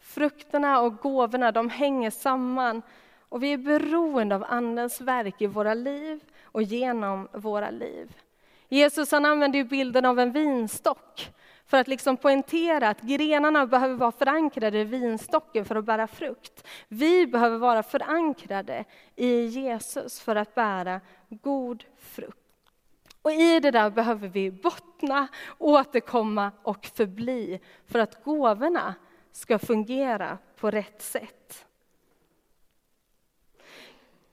Frukterna 0.00 0.80
och 0.80 0.96
gåvorna 0.96 1.52
de 1.52 1.70
hänger 1.70 2.10
samman 2.10 2.82
och 3.28 3.42
vi 3.42 3.52
är 3.52 3.58
beroende 3.58 4.34
av 4.34 4.44
Andens 4.48 5.00
verk 5.00 5.42
i 5.42 5.46
våra 5.46 5.74
liv 5.74 6.20
och 6.42 6.62
genom 6.62 7.28
våra 7.32 7.70
liv. 7.70 8.16
Jesus 8.68 9.12
han 9.12 9.24
använder 9.24 9.64
bilden 9.64 10.04
av 10.04 10.18
en 10.18 10.32
vinstock 10.32 11.32
för 11.68 11.76
att 11.76 11.88
liksom 11.88 12.16
poängtera 12.16 12.88
att 12.88 13.00
grenarna 13.00 13.66
behöver 13.66 13.94
vara 13.94 14.12
förankrade 14.12 14.78
i 14.78 14.84
vinstocken 14.84 15.64
för 15.64 15.76
att 15.76 15.84
bära 15.84 16.06
frukt. 16.06 16.66
Vi 16.88 17.26
behöver 17.26 17.58
vara 17.58 17.82
förankrade 17.82 18.84
i 19.16 19.44
Jesus 19.44 20.20
för 20.20 20.36
att 20.36 20.54
bära 20.54 21.00
god 21.28 21.84
frukt. 21.98 22.38
Och 23.22 23.32
i 23.32 23.60
det 23.60 23.70
där 23.70 23.90
behöver 23.90 24.28
vi 24.28 24.50
bottna, 24.50 25.28
återkomma 25.58 26.52
och 26.62 26.86
förbli 26.86 27.60
för 27.86 27.98
att 27.98 28.24
gåvorna 28.24 28.94
ska 29.32 29.58
fungera 29.58 30.38
på 30.56 30.70
rätt 30.70 31.02
sätt. 31.02 31.67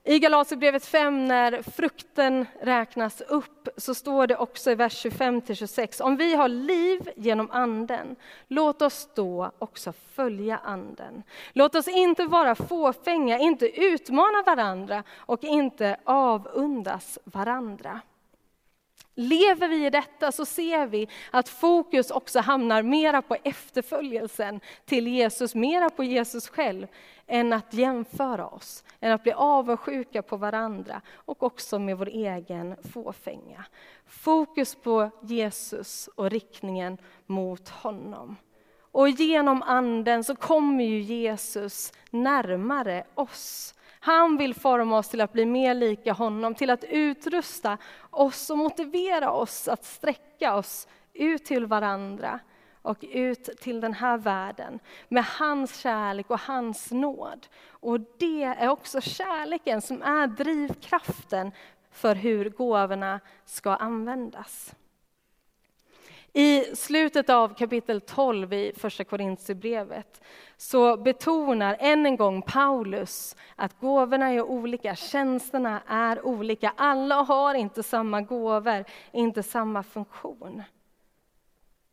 I 0.08 0.18
Galaterbrevet 0.18 0.84
5, 0.84 1.24
när 1.24 1.62
frukten 1.62 2.46
räknas 2.60 3.20
upp, 3.20 3.68
så 3.76 3.94
står 3.94 4.26
det 4.26 4.36
också 4.36 4.70
i 4.70 4.74
vers 4.74 5.06
25-26, 5.06 6.02
om 6.02 6.16
vi 6.16 6.34
har 6.34 6.48
liv 6.48 7.10
genom 7.16 7.50
Anden, 7.50 8.16
låt 8.48 8.82
oss 8.82 9.08
då 9.14 9.50
också 9.58 9.92
följa 9.92 10.58
Anden. 10.64 11.22
Låt 11.52 11.74
oss 11.74 11.88
inte 11.88 12.24
vara 12.24 12.54
fåfänga, 12.54 13.38
inte 13.38 13.80
utmana 13.80 14.42
varandra 14.46 15.02
och 15.16 15.44
inte 15.44 15.96
avundas 16.04 17.18
varandra. 17.24 18.00
Lever 19.18 19.68
vi 19.68 19.86
i 19.86 19.90
detta 19.90 20.32
så 20.32 20.44
ser 20.44 20.86
vi 20.86 21.08
att 21.30 21.48
fokus 21.48 22.10
också 22.10 22.40
hamnar 22.40 22.82
mera 22.82 23.22
på 23.22 23.36
efterföljelsen 23.42 24.60
till 24.84 25.06
Jesus, 25.06 25.54
mera 25.54 25.90
på 25.90 26.04
Jesus 26.04 26.48
själv, 26.48 26.86
än 27.26 27.52
att 27.52 27.74
jämföra 27.74 28.46
oss, 28.46 28.84
än 29.00 29.12
att 29.12 29.22
bli 29.22 29.32
avundsjuka 29.32 30.22
på 30.22 30.36
varandra 30.36 31.00
och 31.14 31.42
också 31.42 31.78
med 31.78 31.98
vår 31.98 32.08
egen 32.08 32.76
fåfänga. 32.92 33.64
Fokus 34.06 34.74
på 34.74 35.10
Jesus 35.22 36.08
och 36.14 36.30
riktningen 36.30 36.98
mot 37.26 37.68
honom. 37.68 38.36
Och 38.78 39.08
genom 39.08 39.62
anden 39.62 40.24
så 40.24 40.36
kommer 40.36 40.84
ju 40.84 41.00
Jesus 41.00 41.92
närmare 42.10 43.04
oss. 43.14 43.74
Han 44.06 44.36
vill 44.36 44.54
forma 44.54 44.98
oss 44.98 45.08
till 45.08 45.20
att 45.20 45.32
bli 45.32 45.46
mer 45.46 45.74
lika 45.74 46.12
honom, 46.12 46.54
till 46.54 46.70
att 46.70 46.84
utrusta 46.84 47.78
oss 48.10 48.50
och 48.50 48.58
motivera 48.58 49.30
oss 49.30 49.68
att 49.68 49.84
sträcka 49.84 50.54
oss 50.54 50.88
ut 51.12 51.44
till 51.44 51.66
varandra 51.66 52.40
och 52.82 52.98
ut 53.00 53.44
till 53.44 53.80
den 53.80 53.94
här 53.94 54.18
världen 54.18 54.78
med 55.08 55.24
hans 55.24 55.76
kärlek 55.76 56.30
och 56.30 56.40
hans 56.40 56.90
nåd. 56.90 57.46
Och 57.68 58.00
det 58.00 58.42
är 58.42 58.68
också 58.68 59.00
kärleken 59.00 59.82
som 59.82 60.02
är 60.02 60.26
drivkraften 60.26 61.52
för 61.90 62.14
hur 62.14 62.50
gåvorna 62.50 63.20
ska 63.44 63.70
användas. 63.70 64.74
I 66.38 66.76
slutet 66.76 67.30
av 67.30 67.54
kapitel 67.54 68.00
12 68.00 68.52
i 68.52 68.72
Första 68.76 69.04
Korintierbrevet 69.04 70.20
så 70.56 70.96
betonar 70.96 71.76
än 71.80 72.06
en 72.06 72.16
gång 72.16 72.42
Paulus 72.42 73.36
att 73.56 73.80
gåvorna 73.80 74.28
är 74.32 74.42
olika, 74.42 74.94
tjänsterna 74.94 75.82
är 75.86 76.26
olika. 76.26 76.72
Alla 76.76 77.14
har 77.14 77.54
inte 77.54 77.82
samma 77.82 78.20
gåvor, 78.20 78.84
inte 79.12 79.42
samma 79.42 79.82
funktion. 79.82 80.62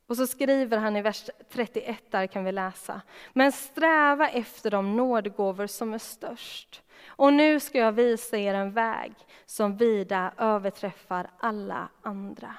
Och 0.08 0.18
så 0.18 0.28
skriver 0.28 0.78
han 0.78 0.96
i 0.96 1.02
vers 1.02 1.30
31, 1.50 2.04
där 2.10 2.28
kan 2.28 2.44
vi 2.44 2.52
läsa. 2.52 3.02
Men 3.34 3.52
sträva 3.52 4.30
efter 4.30 4.72
de 4.72 4.96
nådgåvor 4.96 5.68
som 5.68 5.94
är 5.94 5.98
störst. 5.98 6.82
Och 7.08 7.34
nu 7.34 7.60
ska 7.60 7.78
jag 7.78 7.92
visa 7.92 8.38
er 8.38 8.54
en 8.54 8.72
väg 8.72 9.14
som 9.46 9.78
vida 9.78 10.34
överträffar 10.38 11.30
alla 11.40 11.90
andra. 12.02 12.56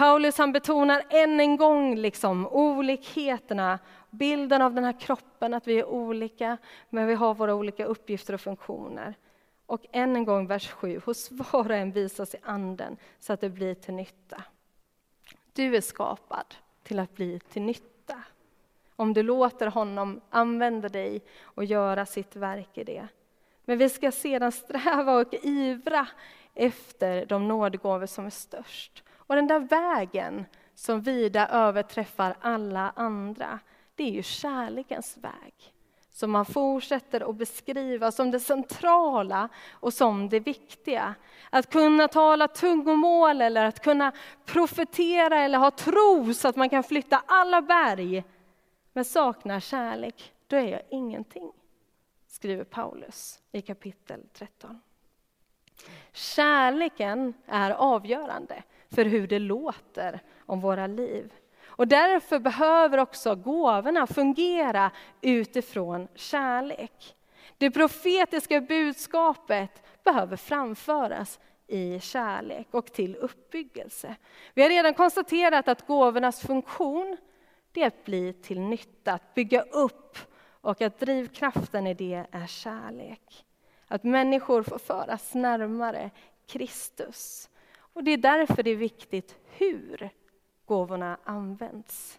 Paulus 0.00 0.38
han 0.38 0.52
betonar 0.52 1.02
än 1.10 1.40
en 1.40 1.56
gång 1.56 1.96
liksom 1.96 2.46
olikheterna, 2.46 3.78
bilden 4.10 4.62
av 4.62 4.74
den 4.74 4.84
här 4.84 5.00
kroppen, 5.00 5.54
att 5.54 5.66
vi 5.66 5.78
är 5.78 5.84
olika, 5.84 6.56
men 6.90 7.06
vi 7.06 7.14
har 7.14 7.34
våra 7.34 7.54
olika 7.54 7.84
uppgifter 7.84 8.34
och 8.34 8.40
funktioner. 8.40 9.14
Och 9.66 9.86
än 9.92 10.16
en 10.16 10.24
gång 10.24 10.46
vers 10.46 10.70
7, 10.70 11.00
hos 11.04 11.30
var 11.30 11.66
och 11.70 11.76
en 11.76 11.92
visas 11.92 12.34
i 12.34 12.38
anden 12.42 12.96
så 13.18 13.32
att 13.32 13.40
det 13.40 13.48
blir 13.48 13.74
till 13.74 13.94
nytta. 13.94 14.42
Du 15.52 15.76
är 15.76 15.80
skapad 15.80 16.54
till 16.82 16.98
att 16.98 17.14
bli 17.14 17.40
till 17.40 17.62
nytta. 17.62 18.22
Om 18.96 19.14
du 19.14 19.22
låter 19.22 19.66
honom 19.66 20.20
använda 20.30 20.88
dig 20.88 21.22
och 21.42 21.64
göra 21.64 22.06
sitt 22.06 22.36
verk 22.36 22.78
i 22.78 22.84
det. 22.84 23.08
Men 23.64 23.78
vi 23.78 23.88
ska 23.88 24.12
sedan 24.12 24.52
sträva 24.52 25.16
och 25.16 25.34
ivra 25.42 26.06
efter 26.54 27.26
de 27.26 27.48
nådgåvor 27.48 28.06
som 28.06 28.26
är 28.26 28.30
störst. 28.30 29.02
Och 29.30 29.36
den 29.36 29.46
där 29.46 29.60
vägen 29.60 30.46
som 30.74 31.00
vida 31.00 31.48
överträffar 31.48 32.36
alla 32.40 32.92
andra, 32.96 33.58
det 33.94 34.02
är 34.04 34.10
ju 34.10 34.22
kärlekens 34.22 35.16
väg 35.16 35.74
som 36.10 36.30
man 36.30 36.46
fortsätter 36.46 37.30
att 37.30 37.36
beskriva 37.36 38.12
som 38.12 38.30
det 38.30 38.40
centrala 38.40 39.48
och 39.70 39.94
som 39.94 40.28
det 40.28 40.40
viktiga. 40.40 41.14
Att 41.50 41.70
kunna 41.70 42.08
tala 42.08 42.48
tungomål 42.48 43.40
eller 43.40 43.64
att 43.64 43.80
kunna 43.80 44.12
profetera 44.44 45.38
eller 45.38 45.58
ha 45.58 45.70
tro 45.70 46.34
så 46.34 46.48
att 46.48 46.56
man 46.56 46.68
kan 46.68 46.82
flytta 46.82 47.22
alla 47.26 47.62
berg. 47.62 48.24
Men 48.92 49.04
saknar 49.04 49.60
kärlek, 49.60 50.32
då 50.46 50.56
är 50.56 50.68
jag 50.68 50.82
ingenting, 50.90 51.52
skriver 52.26 52.64
Paulus 52.64 53.40
i 53.52 53.62
kapitel 53.62 54.20
13. 54.32 54.80
Kärleken 56.12 57.34
är 57.46 57.70
avgörande 57.70 58.62
för 58.94 59.04
hur 59.04 59.26
det 59.26 59.38
låter 59.38 60.20
om 60.46 60.60
våra 60.60 60.86
liv. 60.86 61.32
Och 61.66 61.88
därför 61.88 62.38
behöver 62.38 62.98
också 62.98 63.34
gåvorna 63.34 64.06
fungera 64.06 64.90
utifrån 65.20 66.08
kärlek. 66.14 67.14
Det 67.58 67.70
profetiska 67.70 68.60
budskapet 68.60 69.82
behöver 70.04 70.36
framföras 70.36 71.40
i 71.66 72.00
kärlek 72.00 72.66
och 72.70 72.92
till 72.92 73.16
uppbyggelse. 73.16 74.16
Vi 74.54 74.62
har 74.62 74.68
redan 74.68 74.94
konstaterat 74.94 75.68
att 75.68 75.86
gåvornas 75.86 76.40
funktion 76.40 77.16
det 77.72 77.82
är 77.82 77.86
att 77.86 78.04
bli 78.04 78.32
till 78.32 78.60
nytta, 78.60 79.12
att 79.12 79.34
bygga 79.34 79.62
upp 79.62 80.18
och 80.60 80.82
att 80.82 81.00
drivkraften 81.00 81.86
i 81.86 81.94
det 81.94 82.26
är 82.30 82.46
kärlek. 82.46 83.44
Att 83.88 84.04
människor 84.04 84.62
får 84.62 84.78
föras 84.78 85.34
närmare 85.34 86.10
Kristus. 86.46 87.50
Och 87.92 88.04
Det 88.04 88.10
är 88.10 88.16
därför 88.16 88.62
det 88.62 88.70
är 88.70 88.76
viktigt 88.76 89.36
hur 89.44 90.10
gåvorna 90.66 91.18
används. 91.24 92.18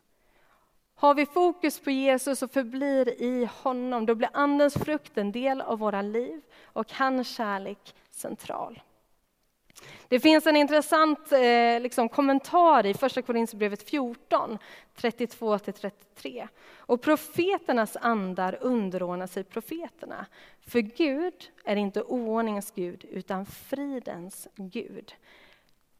Har 0.95 1.13
vi 1.13 1.25
fokus 1.25 1.79
på 1.79 1.91
Jesus 1.91 2.41
och 2.41 2.51
förblir 2.51 3.21
i 3.21 3.49
honom, 3.63 4.05
då 4.05 4.15
blir 4.15 4.29
Andens 4.33 4.73
frukt 4.73 5.17
en 5.17 5.31
del 5.31 5.61
av 5.61 5.79
våra 5.79 6.01
liv 6.01 6.41
och 6.63 6.91
hans 6.93 7.35
kärlek 7.35 7.95
central. 8.09 8.81
Det 10.07 10.19
finns 10.19 10.47
en 10.47 10.55
intressant 10.55 11.31
eh, 11.31 11.79
liksom, 11.79 12.09
kommentar 12.09 12.85
i 12.85 12.93
Första 12.93 13.21
Korinthierbrevet 13.21 13.89
14, 13.89 14.57
32-33. 14.95 16.47
Och 16.75 17.01
profeternas 17.01 17.97
andar 18.01 18.57
underordnar 18.61 19.27
sig 19.27 19.43
profeterna. 19.43 20.25
För 20.59 20.79
Gud 20.79 21.51
är 21.65 21.75
inte 21.75 22.03
oordningens 22.03 22.71
Gud, 22.71 23.05
utan 23.09 23.45
fridens 23.45 24.47
Gud. 24.55 25.13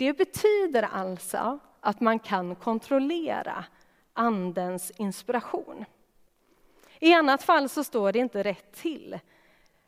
Det 0.02 0.14
betyder 0.14 0.84
alltså 0.84 1.60
att 1.80 2.00
man 2.00 2.20
kan 2.20 2.56
kontrollera 2.56 3.66
Andens 4.14 4.92
inspiration. 4.98 5.86
I 7.00 7.14
annat 7.14 7.44
fall 7.44 7.70
så 7.70 7.84
står 7.84 8.12
det 8.12 8.20
inte 8.20 8.44
rätt 8.44 8.74
till. 8.74 9.20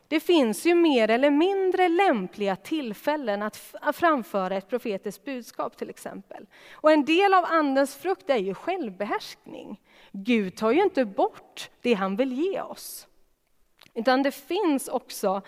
Det 0.07 0.19
finns 0.19 0.65
ju 0.65 0.75
mer 0.75 1.09
eller 1.09 1.31
mindre 1.31 1.89
lämpliga 1.89 2.55
tillfällen 2.55 3.41
att 3.41 3.95
framföra 3.95 4.55
ett 4.55 4.69
profetiskt 4.69 5.25
budskap 5.25 5.77
till 5.77 5.89
exempel. 5.89 6.45
Och 6.73 6.91
en 6.91 7.05
del 7.05 7.33
av 7.33 7.45
Andens 7.45 7.95
frukt 7.95 8.29
är 8.29 8.37
ju 8.37 8.53
självbehärskning. 8.53 9.81
Gud 10.11 10.55
tar 10.55 10.71
ju 10.71 10.83
inte 10.83 11.05
bort 11.05 11.69
det 11.81 11.93
han 11.93 12.15
vill 12.15 12.33
ge 12.33 12.61
oss. 12.61 13.07
Utan 13.93 14.23
det 14.23 14.31
finns 14.31 14.87
också 14.87 15.41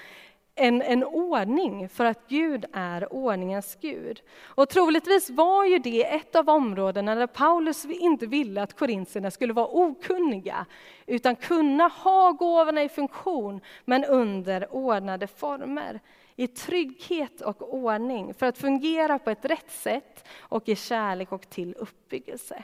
en, 0.56 0.82
en 0.82 1.04
ordning 1.04 1.90
för 1.90 2.06
att 2.06 2.28
Gud 2.28 2.66
är 2.74 3.14
ordningens 3.14 3.78
Gud. 3.82 4.22
Och 4.44 4.70
troligtvis 4.70 5.30
var 5.30 5.66
ju 5.66 5.80
det 5.80 6.16
ett 6.16 6.36
av 6.36 6.50
områdena 6.50 7.16
där 7.16 7.28
Paulus 7.28 7.86
inte 7.86 8.26
ville 8.26 8.62
att 8.62 8.78
korintierna 8.78 9.32
skulle 9.32 9.54
vara 9.54 9.68
okunniga, 9.68 10.66
utan 11.06 11.36
kunna 11.36 11.88
ha 11.88 12.32
gåvorna 12.32 12.84
i 12.84 12.90
funktion, 12.90 13.62
men 13.86 14.06
under 14.06 14.74
ordnade 14.74 15.28
former. 15.28 16.00
I 16.36 16.48
trygghet 16.48 17.42
och 17.42 17.74
ordning, 17.74 18.34
för 18.34 18.46
att 18.46 18.58
fungera 18.58 19.20
på 19.20 19.30
ett 19.30 19.46
rätt 19.46 19.72
sätt 19.72 20.28
och 20.40 20.70
i 20.70 20.76
kärlek 20.76 21.32
och 21.32 21.50
till 21.50 21.76
uppbyggelse. 21.78 22.64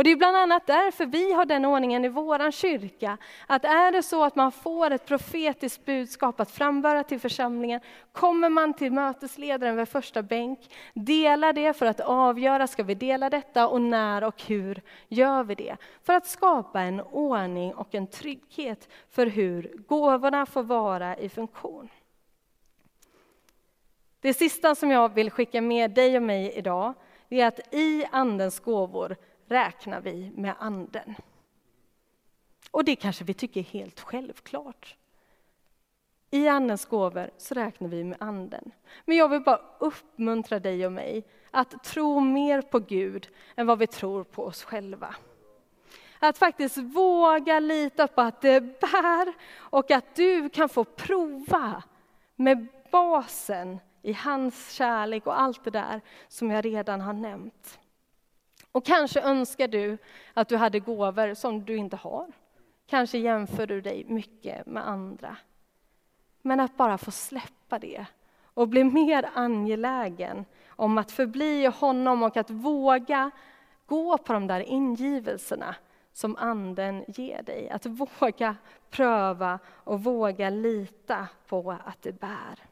Och 0.00 0.04
det 0.04 0.10
är 0.10 0.16
bland 0.16 0.36
annat 0.36 0.66
därför 0.66 1.06
vi 1.06 1.32
har 1.32 1.44
den 1.44 1.64
ordningen 1.64 2.04
i 2.04 2.08
vår 2.08 2.50
kyrka, 2.50 3.18
att 3.46 3.64
är 3.64 3.92
det 3.92 4.02
så 4.02 4.24
att 4.24 4.36
man 4.36 4.52
får 4.52 4.90
ett 4.90 5.06
profetiskt 5.06 5.84
budskap 5.84 6.40
att 6.40 6.50
frambära 6.50 7.04
till 7.04 7.20
församlingen, 7.20 7.80
kommer 8.12 8.48
man 8.48 8.74
till 8.74 8.92
mötesledaren 8.92 9.76
vid 9.76 9.88
första 9.88 10.22
bänk, 10.22 10.58
delar 10.94 11.52
det 11.52 11.72
för 11.72 11.86
att 11.86 12.00
avgöra, 12.00 12.66
ska 12.66 12.82
vi 12.82 12.94
dela 12.94 13.30
detta 13.30 13.68
och 13.68 13.80
när 13.80 14.24
och 14.24 14.42
hur 14.42 14.82
gör 15.08 15.44
vi 15.44 15.54
det? 15.54 15.76
För 16.02 16.12
att 16.12 16.26
skapa 16.26 16.80
en 16.80 17.00
ordning 17.00 17.74
och 17.74 17.94
en 17.94 18.06
trygghet 18.06 18.88
för 19.10 19.26
hur 19.26 19.72
gåvorna 19.88 20.46
får 20.46 20.62
vara 20.62 21.16
i 21.16 21.28
funktion. 21.28 21.88
Det 24.20 24.34
sista 24.34 24.74
som 24.74 24.90
jag 24.90 25.14
vill 25.14 25.30
skicka 25.30 25.60
med 25.60 25.90
dig 25.90 26.16
och 26.16 26.22
mig 26.22 26.52
idag, 26.52 26.94
är 27.28 27.46
att 27.46 27.74
i 27.74 28.04
Andens 28.10 28.60
gåvor 28.60 29.16
räknar 29.50 30.00
vi 30.00 30.32
med 30.34 30.54
Anden. 30.58 31.14
Och 32.70 32.84
det 32.84 32.96
kanske 32.96 33.24
vi 33.24 33.34
tycker 33.34 33.60
är 33.60 33.64
helt 33.64 34.00
självklart. 34.00 34.96
I 36.30 36.48
Andens 36.48 36.84
gåvor 36.84 37.30
så 37.36 37.54
räknar 37.54 37.88
vi 37.88 38.04
med 38.04 38.16
Anden. 38.20 38.72
Men 39.04 39.16
jag 39.16 39.28
vill 39.28 39.40
bara 39.40 39.60
uppmuntra 39.78 40.58
dig 40.58 40.86
och 40.86 40.92
mig 40.92 41.24
att 41.50 41.84
tro 41.84 42.20
mer 42.20 42.62
på 42.62 42.78
Gud 42.78 43.28
än 43.56 43.66
vad 43.66 43.78
vi 43.78 43.86
tror 43.86 44.24
på 44.24 44.44
oss 44.44 44.64
själva. 44.64 45.14
Att 46.18 46.38
faktiskt 46.38 46.76
våga 46.76 47.60
lita 47.60 48.08
på 48.08 48.20
att 48.20 48.40
det 48.40 48.60
bär 48.60 49.32
och 49.56 49.90
att 49.90 50.14
du 50.14 50.48
kan 50.48 50.68
få 50.68 50.84
prova 50.84 51.82
med 52.36 52.66
basen 52.90 53.78
i 54.02 54.12
hans 54.12 54.72
kärlek 54.72 55.26
och 55.26 55.40
allt 55.40 55.64
det 55.64 55.70
där 55.70 56.00
som 56.28 56.50
jag 56.50 56.64
redan 56.64 57.00
har 57.00 57.12
nämnt. 57.12 57.80
Och 58.72 58.84
kanske 58.84 59.20
önskar 59.20 59.68
du 59.68 59.98
att 60.34 60.48
du 60.48 60.56
hade 60.56 60.80
gåvor 60.80 61.34
som 61.34 61.64
du 61.64 61.76
inte 61.76 61.96
har. 61.96 62.26
Kanske 62.86 63.18
jämför 63.18 63.66
du 63.66 63.80
dig 63.80 64.04
mycket 64.08 64.66
med 64.66 64.88
andra. 64.88 65.36
Men 66.42 66.60
att 66.60 66.76
bara 66.76 66.98
få 66.98 67.10
släppa 67.10 67.78
det 67.78 68.06
och 68.44 68.68
bli 68.68 68.84
mer 68.84 69.30
angelägen 69.34 70.44
om 70.68 70.98
att 70.98 71.12
förbli 71.12 71.64
i 71.64 71.66
honom 71.66 72.22
och 72.22 72.36
att 72.36 72.50
våga 72.50 73.30
gå 73.86 74.18
på 74.18 74.32
de 74.32 74.46
där 74.46 74.60
ingivelserna 74.60 75.74
som 76.12 76.36
Anden 76.36 77.04
ger 77.08 77.42
dig. 77.42 77.70
Att 77.70 77.86
våga 77.86 78.56
pröva 78.90 79.58
och 79.66 80.04
våga 80.04 80.50
lita 80.50 81.28
på 81.46 81.70
att 81.84 82.02
det 82.02 82.20
bär. 82.20 82.69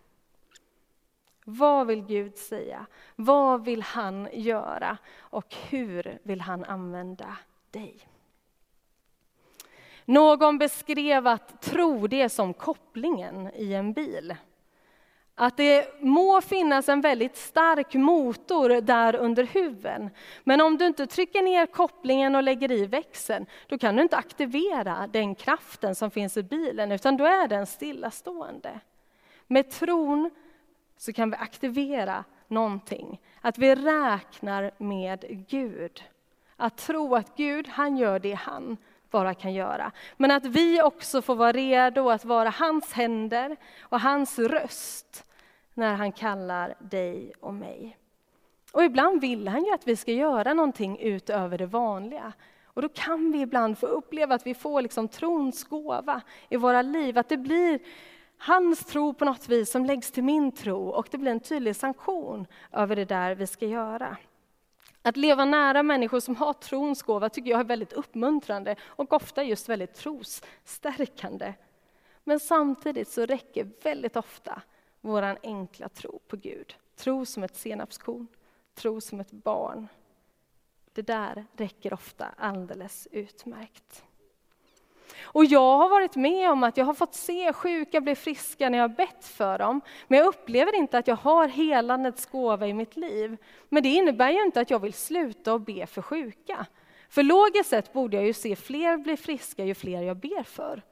Vad 1.50 1.86
vill 1.86 2.02
Gud 2.02 2.36
säga? 2.36 2.86
Vad 3.16 3.64
vill 3.64 3.82
han 3.82 4.28
göra? 4.32 4.98
Och 5.18 5.54
hur 5.70 6.18
vill 6.22 6.40
han 6.40 6.64
använda 6.64 7.36
dig? 7.70 7.98
Någon 10.04 10.58
beskrev 10.58 11.26
att 11.26 11.62
tro 11.62 12.06
det 12.06 12.28
som 12.28 12.54
kopplingen 12.54 13.50
i 13.54 13.74
en 13.74 13.92
bil. 13.92 14.36
Att 15.34 15.56
det 15.56 16.02
må 16.02 16.40
finnas 16.40 16.88
en 16.88 17.00
väldigt 17.00 17.36
stark 17.36 17.94
motor 17.94 18.80
där 18.80 19.16
under 19.16 19.44
huven. 19.44 20.10
Men 20.44 20.60
om 20.60 20.76
du 20.76 20.86
inte 20.86 21.06
trycker 21.06 21.42
ner 21.42 21.66
kopplingen 21.66 22.34
och 22.34 22.42
lägger 22.42 22.72
i 22.72 22.86
växeln, 22.86 23.46
då 23.66 23.78
kan 23.78 23.96
du 23.96 24.02
inte 24.02 24.16
aktivera 24.16 25.06
den 25.06 25.34
kraften 25.34 25.94
som 25.94 26.10
finns 26.10 26.36
i 26.36 26.42
bilen, 26.42 26.92
utan 26.92 27.16
då 27.16 27.24
är 27.24 27.48
den 27.48 27.66
stillastående. 27.66 28.80
Med 29.46 29.70
tron 29.70 30.30
så 30.98 31.12
kan 31.12 31.30
vi 31.30 31.36
aktivera 31.36 32.24
någonting. 32.48 33.20
Att 33.40 33.58
vi 33.58 33.74
räknar 33.74 34.70
med 34.78 35.46
Gud. 35.48 36.04
Att 36.56 36.76
tro 36.76 37.14
att 37.14 37.36
Gud, 37.36 37.68
han 37.68 37.96
gör 37.96 38.18
det 38.18 38.32
han 38.32 38.76
bara 39.10 39.34
kan 39.34 39.54
göra. 39.54 39.92
Men 40.16 40.30
att 40.30 40.44
vi 40.44 40.82
också 40.82 41.22
får 41.22 41.34
vara 41.34 41.52
redo 41.52 42.10
att 42.10 42.24
vara 42.24 42.50
hans 42.50 42.92
händer 42.92 43.56
och 43.80 44.00
hans 44.00 44.38
röst 44.38 45.24
när 45.74 45.94
han 45.94 46.12
kallar 46.12 46.74
dig 46.78 47.32
och 47.40 47.54
mig. 47.54 47.98
Och 48.72 48.84
ibland 48.84 49.20
vill 49.20 49.48
han 49.48 49.64
ju 49.64 49.72
att 49.72 49.88
vi 49.88 49.96
ska 49.96 50.12
göra 50.12 50.54
någonting 50.54 50.98
utöver 51.00 51.58
det 51.58 51.66
vanliga. 51.66 52.32
Och 52.64 52.82
då 52.82 52.88
kan 52.88 53.32
vi 53.32 53.40
ibland 53.40 53.78
få 53.78 53.86
uppleva 53.86 54.34
att 54.34 54.46
vi 54.46 54.54
får 54.54 54.82
liksom 54.82 55.08
trons 55.08 55.64
gåva 55.64 56.20
i 56.48 56.56
våra 56.56 56.82
liv, 56.82 57.18
att 57.18 57.28
det 57.28 57.36
blir 57.36 57.78
hans 58.38 58.84
tro 58.84 59.14
på 59.14 59.24
något 59.24 59.48
vis 59.48 59.70
som 59.70 59.84
läggs 59.84 60.10
till 60.10 60.24
min 60.24 60.52
tro 60.52 60.88
och 60.88 61.08
det 61.10 61.18
blir 61.18 61.30
en 61.30 61.40
tydlig 61.40 61.76
sanktion 61.76 62.46
över 62.72 62.96
det 62.96 63.04
där 63.04 63.34
vi 63.34 63.46
ska 63.46 63.66
göra. 63.66 64.16
Att 65.02 65.16
leva 65.16 65.44
nära 65.44 65.82
människor 65.82 66.20
som 66.20 66.36
har 66.36 66.52
trons 66.52 67.02
gåva 67.02 67.28
tycker 67.28 67.50
jag 67.50 67.60
är 67.60 67.64
väldigt 67.64 67.92
uppmuntrande 67.92 68.76
och 68.82 69.12
ofta 69.12 69.42
just 69.42 69.68
väldigt 69.68 69.94
trosstärkande. 69.94 71.54
Men 72.24 72.40
samtidigt 72.40 73.08
så 73.08 73.26
räcker 73.26 73.70
väldigt 73.82 74.16
ofta 74.16 74.62
vår 75.00 75.38
enkla 75.42 75.88
tro 75.88 76.18
på 76.28 76.36
Gud. 76.36 76.74
Tro 76.96 77.26
som 77.26 77.42
ett 77.42 77.56
senapskorn, 77.56 78.26
tro 78.74 79.00
som 79.00 79.20
ett 79.20 79.30
barn. 79.30 79.88
Det 80.92 81.02
där 81.02 81.46
räcker 81.52 81.92
ofta 81.92 82.34
alldeles 82.36 83.08
utmärkt. 83.10 84.04
Och 85.22 85.44
jag 85.44 85.78
har 85.78 85.88
varit 85.88 86.16
med 86.16 86.50
om 86.50 86.64
att 86.64 86.76
jag 86.76 86.84
har 86.84 86.94
fått 86.94 87.14
se 87.14 87.52
sjuka 87.52 88.00
bli 88.00 88.14
friska 88.14 88.68
när 88.68 88.78
jag 88.78 88.88
har 88.88 88.96
bett 88.96 89.24
för 89.24 89.58
dem. 89.58 89.80
Men 90.08 90.18
jag 90.18 90.26
upplever 90.26 90.74
inte 90.74 90.98
att 90.98 91.08
jag 91.08 91.16
har 91.16 91.48
helandets 91.48 92.26
gåva 92.26 92.66
i 92.66 92.74
mitt 92.74 92.96
liv. 92.96 93.36
Men 93.68 93.82
det 93.82 93.88
innebär 93.88 94.30
ju 94.30 94.42
inte 94.42 94.60
att 94.60 94.70
jag 94.70 94.78
vill 94.78 94.92
sluta 94.92 95.52
och 95.52 95.60
be 95.60 95.86
för 95.86 96.02
sjuka. 96.02 96.66
För 97.08 97.22
logiskt 97.22 97.70
sett 97.70 97.92
borde 97.92 98.16
jag 98.16 98.26
ju 98.26 98.32
se 98.32 98.56
fler 98.56 98.96
bli 98.96 99.16
friska 99.16 99.64
ju 99.64 99.74
fler 99.74 100.02
jag 100.02 100.16
ber 100.16 100.42
för. 100.42 100.82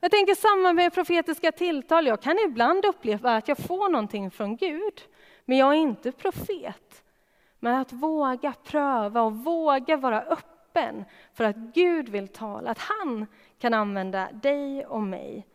Jag 0.00 0.10
tänker 0.10 0.34
samma 0.34 0.72
med 0.72 0.94
profetiska 0.94 1.52
tilltal. 1.52 2.06
Jag 2.06 2.22
kan 2.22 2.38
ibland 2.38 2.84
uppleva 2.84 3.36
att 3.36 3.48
jag 3.48 3.58
får 3.58 3.88
någonting 3.88 4.30
från 4.30 4.56
Gud, 4.56 5.02
men 5.44 5.58
jag 5.58 5.68
är 5.68 5.78
inte 5.78 6.12
profet. 6.12 7.02
Men 7.60 7.74
att 7.74 7.92
våga 7.92 8.52
pröva 8.64 9.22
och 9.22 9.32
våga 9.32 9.96
vara 9.96 10.22
öppen 10.22 10.53
för 11.32 11.44
att 11.44 11.56
Gud 11.56 12.08
vill 12.08 12.28
tala, 12.28 12.70
att 12.70 12.78
han 12.78 13.26
kan 13.58 13.74
använda 13.74 14.28
dig 14.32 14.86
och 14.86 15.02
mig 15.02 15.46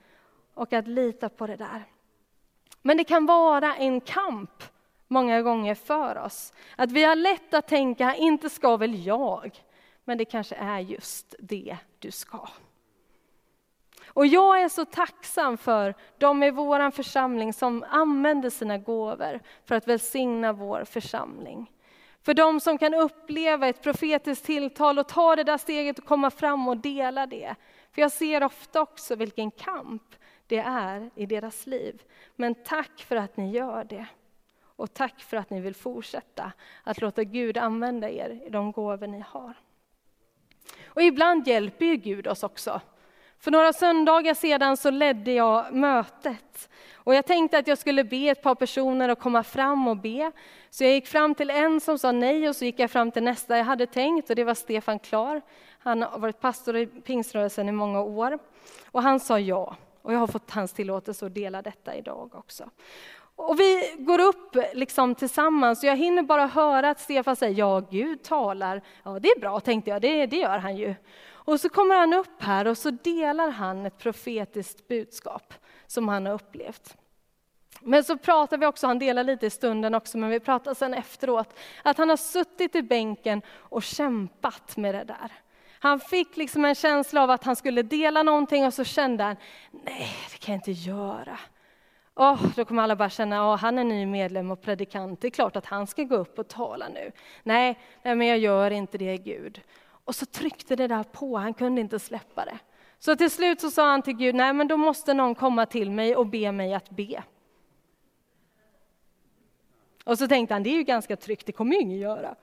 och 0.53 0.73
att 0.73 0.87
lita 0.87 1.29
på 1.29 1.47
det 1.47 1.55
där. 1.55 1.83
Men 2.81 2.97
det 2.97 3.03
kan 3.03 3.25
vara 3.25 3.75
en 3.75 4.01
kamp 4.01 4.63
många 5.07 5.41
gånger 5.41 5.75
för 5.75 6.17
oss. 6.17 6.53
Att 6.75 6.91
vi 6.91 7.03
har 7.03 7.15
lätt 7.15 7.53
att 7.53 7.67
tänka, 7.67 8.15
inte 8.15 8.49
ska 8.49 8.77
väl 8.77 9.05
jag, 9.05 9.63
men 10.03 10.17
det 10.17 10.25
kanske 10.25 10.55
är 10.55 10.79
just 10.79 11.35
det 11.39 11.77
du 11.99 12.11
ska. 12.11 12.47
Och 14.07 14.27
jag 14.27 14.61
är 14.61 14.69
så 14.69 14.85
tacksam 14.85 15.57
för 15.57 15.95
de 16.17 16.43
i 16.43 16.51
vår 16.51 16.91
församling 16.91 17.53
som 17.53 17.85
använder 17.89 18.49
sina 18.49 18.77
gåvor 18.77 19.39
för 19.65 19.75
att 19.75 19.87
välsigna 19.87 20.53
vår 20.53 20.83
församling. 20.83 21.71
För 22.21 22.33
de 22.33 22.59
som 22.59 22.77
kan 22.77 22.93
uppleva 22.93 23.67
ett 23.67 23.81
profetiskt 23.81 24.45
tilltal 24.45 24.99
och 24.99 25.07
ta 25.07 25.35
det 25.35 25.43
där 25.43 25.57
steget 25.57 25.99
och 25.99 26.05
komma 26.05 26.31
fram 26.31 26.67
och 26.67 26.77
dela 26.77 27.27
det. 27.27 27.55
För 27.91 28.01
jag 28.01 28.11
ser 28.11 28.43
ofta 28.43 28.81
också 28.81 29.15
vilken 29.15 29.51
kamp 29.51 30.15
det 30.47 30.57
är 30.57 31.09
i 31.15 31.25
deras 31.25 31.67
liv. 31.67 32.01
Men 32.35 32.55
tack 32.55 32.99
för 32.99 33.15
att 33.15 33.37
ni 33.37 33.51
gör 33.51 33.83
det. 33.83 34.05
Och 34.61 34.93
tack 34.93 35.21
för 35.21 35.37
att 35.37 35.49
ni 35.49 35.61
vill 35.61 35.75
fortsätta 35.75 36.51
att 36.83 37.01
låta 37.01 37.23
Gud 37.23 37.57
använda 37.57 38.09
er 38.09 38.41
i 38.45 38.49
de 38.49 38.71
gåvor 38.71 39.07
ni 39.07 39.23
har. 39.27 39.53
Och 40.85 41.01
ibland 41.01 41.47
hjälper 41.47 41.85
ju 41.85 41.95
Gud 41.95 42.27
oss 42.27 42.43
också. 42.43 42.81
För 43.39 43.51
några 43.51 43.73
söndagar 43.73 44.33
sedan 44.33 44.77
så 44.77 44.89
ledde 44.89 45.31
jag 45.31 45.73
mötet. 45.73 46.69
Och 46.93 47.15
jag 47.15 47.25
tänkte 47.25 47.57
att 47.57 47.67
jag 47.67 47.77
skulle 47.77 48.03
be 48.03 48.29
ett 48.29 48.41
par 48.41 48.55
personer 48.55 49.09
att 49.09 49.19
komma 49.19 49.43
fram 49.43 49.87
och 49.87 49.97
be. 49.97 50.31
Så 50.69 50.83
jag 50.83 50.93
gick 50.93 51.07
fram 51.07 51.35
till 51.35 51.49
en 51.49 51.81
som 51.81 51.99
sa 51.99 52.11
nej 52.11 52.49
och 52.49 52.55
så 52.55 52.65
gick 52.65 52.79
jag 52.79 52.91
fram 52.91 53.11
till 53.11 53.23
nästa 53.23 53.57
jag 53.57 53.65
hade 53.65 53.85
tänkt 53.85 54.29
och 54.29 54.35
det 54.35 54.43
var 54.43 54.53
Stefan 54.53 54.99
Klar. 54.99 55.41
Han 55.79 56.01
har 56.01 56.19
varit 56.19 56.39
pastor 56.39 56.77
i 56.77 56.85
pingströrelsen 56.85 57.69
i 57.69 57.71
många 57.71 58.01
år. 58.01 58.39
Och 58.91 59.03
han 59.03 59.19
sa 59.19 59.39
ja. 59.39 59.75
Och 60.01 60.13
jag 60.13 60.19
har 60.19 60.27
fått 60.27 60.51
hans 60.51 60.73
tillåtelse 60.73 61.25
att 61.25 61.35
dela 61.35 61.61
detta 61.61 61.95
idag 61.95 62.35
också. 62.35 62.69
Och 63.41 63.59
vi 63.59 63.95
går 63.97 64.19
upp 64.19 64.57
liksom 64.73 65.15
tillsammans 65.15 65.83
och 65.83 65.89
jag 65.89 65.95
hinner 65.95 66.23
bara 66.23 66.47
höra 66.47 66.89
att 66.89 66.99
Stefan 66.99 67.35
säger 67.35 67.59
ja, 67.59 67.79
Gud 67.79 68.23
talar. 68.23 68.81
Ja, 69.03 69.19
det 69.19 69.27
är 69.27 69.39
bra, 69.39 69.59
tänkte 69.59 69.89
jag, 69.89 70.01
det, 70.01 70.25
det 70.25 70.35
gör 70.35 70.57
han 70.57 70.77
ju. 70.77 70.95
Och 71.27 71.59
så 71.59 71.69
kommer 71.69 71.95
han 71.95 72.13
upp 72.13 72.41
här 72.43 72.67
och 72.67 72.77
så 72.77 72.91
delar 72.91 73.49
han 73.49 73.85
ett 73.85 73.97
profetiskt 73.97 74.87
budskap 74.87 75.53
som 75.87 76.07
han 76.07 76.25
har 76.25 76.33
upplevt. 76.33 76.97
Men 77.81 78.03
så 78.03 78.17
pratar 78.17 78.57
vi 78.57 78.65
också, 78.65 78.87
han 78.87 78.99
delar 78.99 79.23
lite 79.23 79.45
i 79.45 79.49
stunden 79.49 79.95
också, 79.95 80.17
men 80.17 80.29
vi 80.29 80.39
pratar 80.39 80.73
sen 80.73 80.93
efteråt, 80.93 81.53
att 81.83 81.97
han 81.97 82.09
har 82.09 82.17
suttit 82.17 82.75
i 82.75 82.81
bänken 82.81 83.41
och 83.49 83.83
kämpat 83.83 84.77
med 84.77 84.95
det 84.95 85.03
där. 85.03 85.31
Han 85.79 85.99
fick 85.99 86.37
liksom 86.37 86.65
en 86.65 86.75
känsla 86.75 87.23
av 87.23 87.31
att 87.31 87.43
han 87.43 87.55
skulle 87.55 87.81
dela 87.81 88.23
någonting 88.23 88.65
och 88.65 88.73
så 88.73 88.83
kände 88.83 89.23
han, 89.23 89.35
nej 89.71 90.15
det 90.31 90.37
kan 90.37 90.53
jag 90.53 90.59
inte 90.59 90.71
göra. 90.71 91.39
Oh, 92.19 92.45
då 92.55 92.65
kommer 92.65 92.83
alla 92.83 92.95
bara 92.95 93.09
känna, 93.09 93.35
att 93.35 93.59
oh, 93.59 93.61
han 93.61 93.77
är 93.77 93.83
ny 93.83 94.05
medlem 94.05 94.51
och 94.51 94.61
predikant, 94.61 95.21
det 95.21 95.27
är 95.27 95.31
klart 95.31 95.55
att 95.55 95.65
han 95.65 95.87
ska 95.87 96.03
gå 96.03 96.15
upp 96.15 96.39
och 96.39 96.47
tala 96.47 96.89
nu. 96.89 97.11
Nej, 97.43 97.79
nej 98.03 98.15
men 98.15 98.27
jag 98.27 98.37
gör 98.37 98.71
inte 98.71 98.97
det 98.97 99.17
Gud. 99.17 99.61
Och 99.91 100.15
så 100.15 100.25
tryckte 100.25 100.75
det 100.75 100.87
där 100.87 101.03
på, 101.03 101.37
han 101.37 101.53
kunde 101.53 101.81
inte 101.81 101.99
släppa 101.99 102.45
det. 102.45 102.59
Så 102.99 103.15
till 103.15 103.31
slut 103.31 103.61
så 103.61 103.71
sa 103.71 103.89
han 103.89 104.01
till 104.01 104.13
Gud, 104.13 104.35
nej 104.35 104.53
men 104.53 104.67
då 104.67 104.77
måste 104.77 105.13
någon 105.13 105.35
komma 105.35 105.65
till 105.65 105.91
mig 105.91 106.15
och 106.15 106.27
be 106.27 106.51
mig 106.51 106.73
att 106.73 106.89
be. 106.89 107.23
Och 110.03 110.17
så 110.17 110.27
tänkte 110.27 110.55
han, 110.55 110.63
det 110.63 110.69
är 110.69 110.77
ju 110.77 110.83
ganska 110.83 111.15
tryggt, 111.15 111.45
det 111.45 111.51
kommer 111.51 111.75
ju 111.75 111.81
ingen 111.81 111.97
göra. 111.97 112.35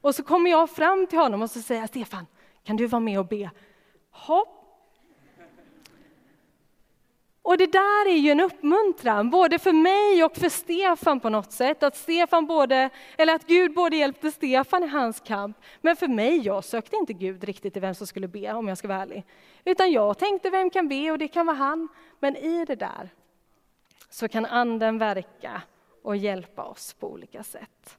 Och 0.00 0.14
så 0.14 0.22
kommer 0.22 0.50
jag 0.50 0.70
fram 0.70 1.06
till 1.06 1.18
honom 1.18 1.42
och 1.42 1.50
så 1.50 1.62
säger 1.62 1.80
jag, 1.80 1.88
Stefan, 1.88 2.26
kan 2.64 2.76
du 2.76 2.86
vara 2.86 3.00
med 3.00 3.18
och 3.18 3.26
be? 3.26 3.50
Hopp. 4.10 4.57
Och 7.48 7.58
det 7.58 7.72
där 7.72 8.08
är 8.08 8.16
ju 8.16 8.30
en 8.30 8.40
uppmuntran, 8.40 9.30
både 9.30 9.58
för 9.58 9.72
mig 9.72 10.24
och 10.24 10.36
för 10.36 10.48
Stefan 10.48 11.20
på 11.20 11.28
något 11.28 11.52
sätt. 11.52 11.82
Att, 11.82 11.96
Stefan 11.96 12.46
både, 12.46 12.90
eller 13.18 13.34
att 13.34 13.46
Gud 13.46 13.74
både 13.74 13.96
hjälpte 13.96 14.30
Stefan 14.30 14.84
i 14.84 14.86
hans 14.86 15.20
kamp, 15.20 15.58
men 15.80 15.96
för 15.96 16.08
mig, 16.08 16.38
jag 16.38 16.64
sökte 16.64 16.96
inte 16.96 17.12
Gud 17.12 17.44
riktigt 17.44 17.76
i 17.76 17.80
vem 17.80 17.94
som 17.94 18.06
skulle 18.06 18.28
be, 18.28 18.52
om 18.52 18.68
jag 18.68 18.78
ska 18.78 18.88
vara 18.88 19.02
ärlig. 19.02 19.24
Utan 19.64 19.92
jag 19.92 20.18
tänkte, 20.18 20.50
vem 20.50 20.70
kan 20.70 20.88
be? 20.88 21.10
Och 21.10 21.18
det 21.18 21.28
kan 21.28 21.46
vara 21.46 21.56
han. 21.56 21.88
Men 22.18 22.36
i 22.36 22.64
det 22.64 22.76
där 22.76 23.10
så 24.08 24.28
kan 24.28 24.46
Anden 24.46 24.98
verka 24.98 25.62
och 26.02 26.16
hjälpa 26.16 26.64
oss 26.64 26.92
på 26.92 27.12
olika 27.12 27.42
sätt. 27.42 27.98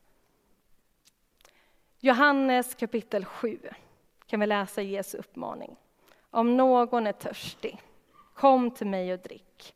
Johannes 2.00 2.76
kapitel 2.76 3.26
7 3.26 3.60
kan 4.28 4.40
vi 4.40 4.46
läsa 4.46 4.82
Jesu 4.82 5.18
uppmaning. 5.18 5.76
Om 6.32 6.58
någon 6.58 7.08
är 7.08 7.12
törstig, 7.12 7.80
kom 8.40 8.72
till 8.72 8.88
mig 8.88 9.14
och 9.14 9.20
drick. 9.20 9.76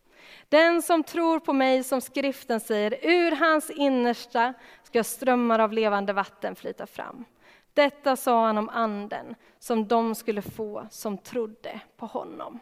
Den 0.50 0.82
som 0.82 1.04
tror 1.04 1.40
på 1.40 1.54
mig, 1.54 1.84
som 1.84 2.02
skriften 2.02 2.60
säger, 2.60 3.00
ur 3.02 3.32
hans 3.32 3.70
innersta 3.70 4.54
ska 4.84 5.04
strömmar 5.04 5.60
av 5.60 5.74
levande 5.74 6.14
vatten 6.14 6.56
flyta 6.56 6.88
fram. 6.88 7.26
Detta 7.74 8.16
sa 8.16 8.46
han 8.46 8.58
om 8.58 8.70
anden 8.70 9.36
som 9.60 9.88
de 9.88 10.16
skulle 10.16 10.42
få 10.42 10.88
som 10.90 11.18
trodde 11.18 11.80
på 11.98 12.06
honom. 12.06 12.60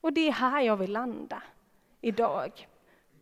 Och 0.00 0.12
det 0.12 0.28
är 0.28 0.32
här 0.32 0.60
jag 0.60 0.76
vill 0.76 0.92
landa 0.92 1.42
idag. 2.00 2.68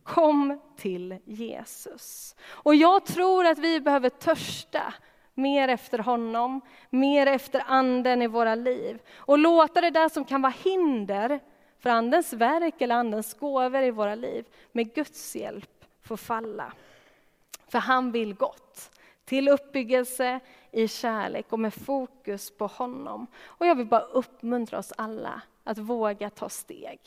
Kom 0.03 0.61
till 0.77 1.17
Jesus. 1.25 2.35
Och 2.47 2.75
jag 2.75 3.05
tror 3.05 3.45
att 3.45 3.57
vi 3.57 3.81
behöver 3.81 4.09
törsta 4.09 4.93
mer 5.33 5.67
efter 5.67 5.99
honom, 5.99 6.61
mer 6.89 7.27
efter 7.27 7.63
anden 7.67 8.21
i 8.21 8.27
våra 8.27 8.55
liv. 8.55 8.99
Och 9.15 9.37
låta 9.37 9.81
det 9.81 9.89
där 9.89 10.09
som 10.09 10.25
kan 10.25 10.41
vara 10.41 10.53
hinder 10.63 11.39
för 11.85 11.89
andens 11.89 12.33
verk 12.33 12.81
eller 12.81 12.95
andens 12.95 13.33
gåvor 13.33 13.81
i 13.81 13.91
våra 13.91 14.15
liv, 14.15 14.45
med 14.71 14.93
Guds 14.93 15.35
hjälp 15.35 15.85
får 16.01 16.17
falla. 16.17 16.73
För 17.67 17.79
han 17.79 18.11
vill 18.11 18.33
gott, 18.33 18.91
till 19.25 19.47
uppbyggelse 19.47 20.39
i 20.71 20.87
kärlek 20.87 21.45
och 21.49 21.59
med 21.59 21.73
fokus 21.73 22.57
på 22.57 22.67
honom. 22.67 23.27
Och 23.43 23.65
jag 23.65 23.75
vill 23.75 23.85
bara 23.85 24.01
uppmuntra 24.01 24.79
oss 24.79 24.93
alla 24.97 25.41
att 25.63 25.77
våga 25.77 26.29
ta 26.29 26.49
steg 26.49 26.99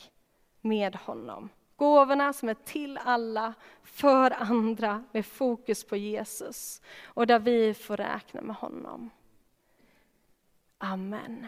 med 0.61 0.95
honom 0.95 1.49
Gåvorna 1.75 2.33
som 2.33 2.49
är 2.49 2.53
till 2.53 2.97
alla, 2.97 3.53
för 3.83 4.31
andra, 4.31 5.03
med 5.11 5.25
fokus 5.25 5.83
på 5.83 5.95
Jesus. 5.95 6.81
Och 7.03 7.27
där 7.27 7.39
vi 7.39 7.73
får 7.73 7.97
räkna 7.97 8.41
med 8.41 8.55
honom. 8.55 9.09
Amen. 10.77 11.47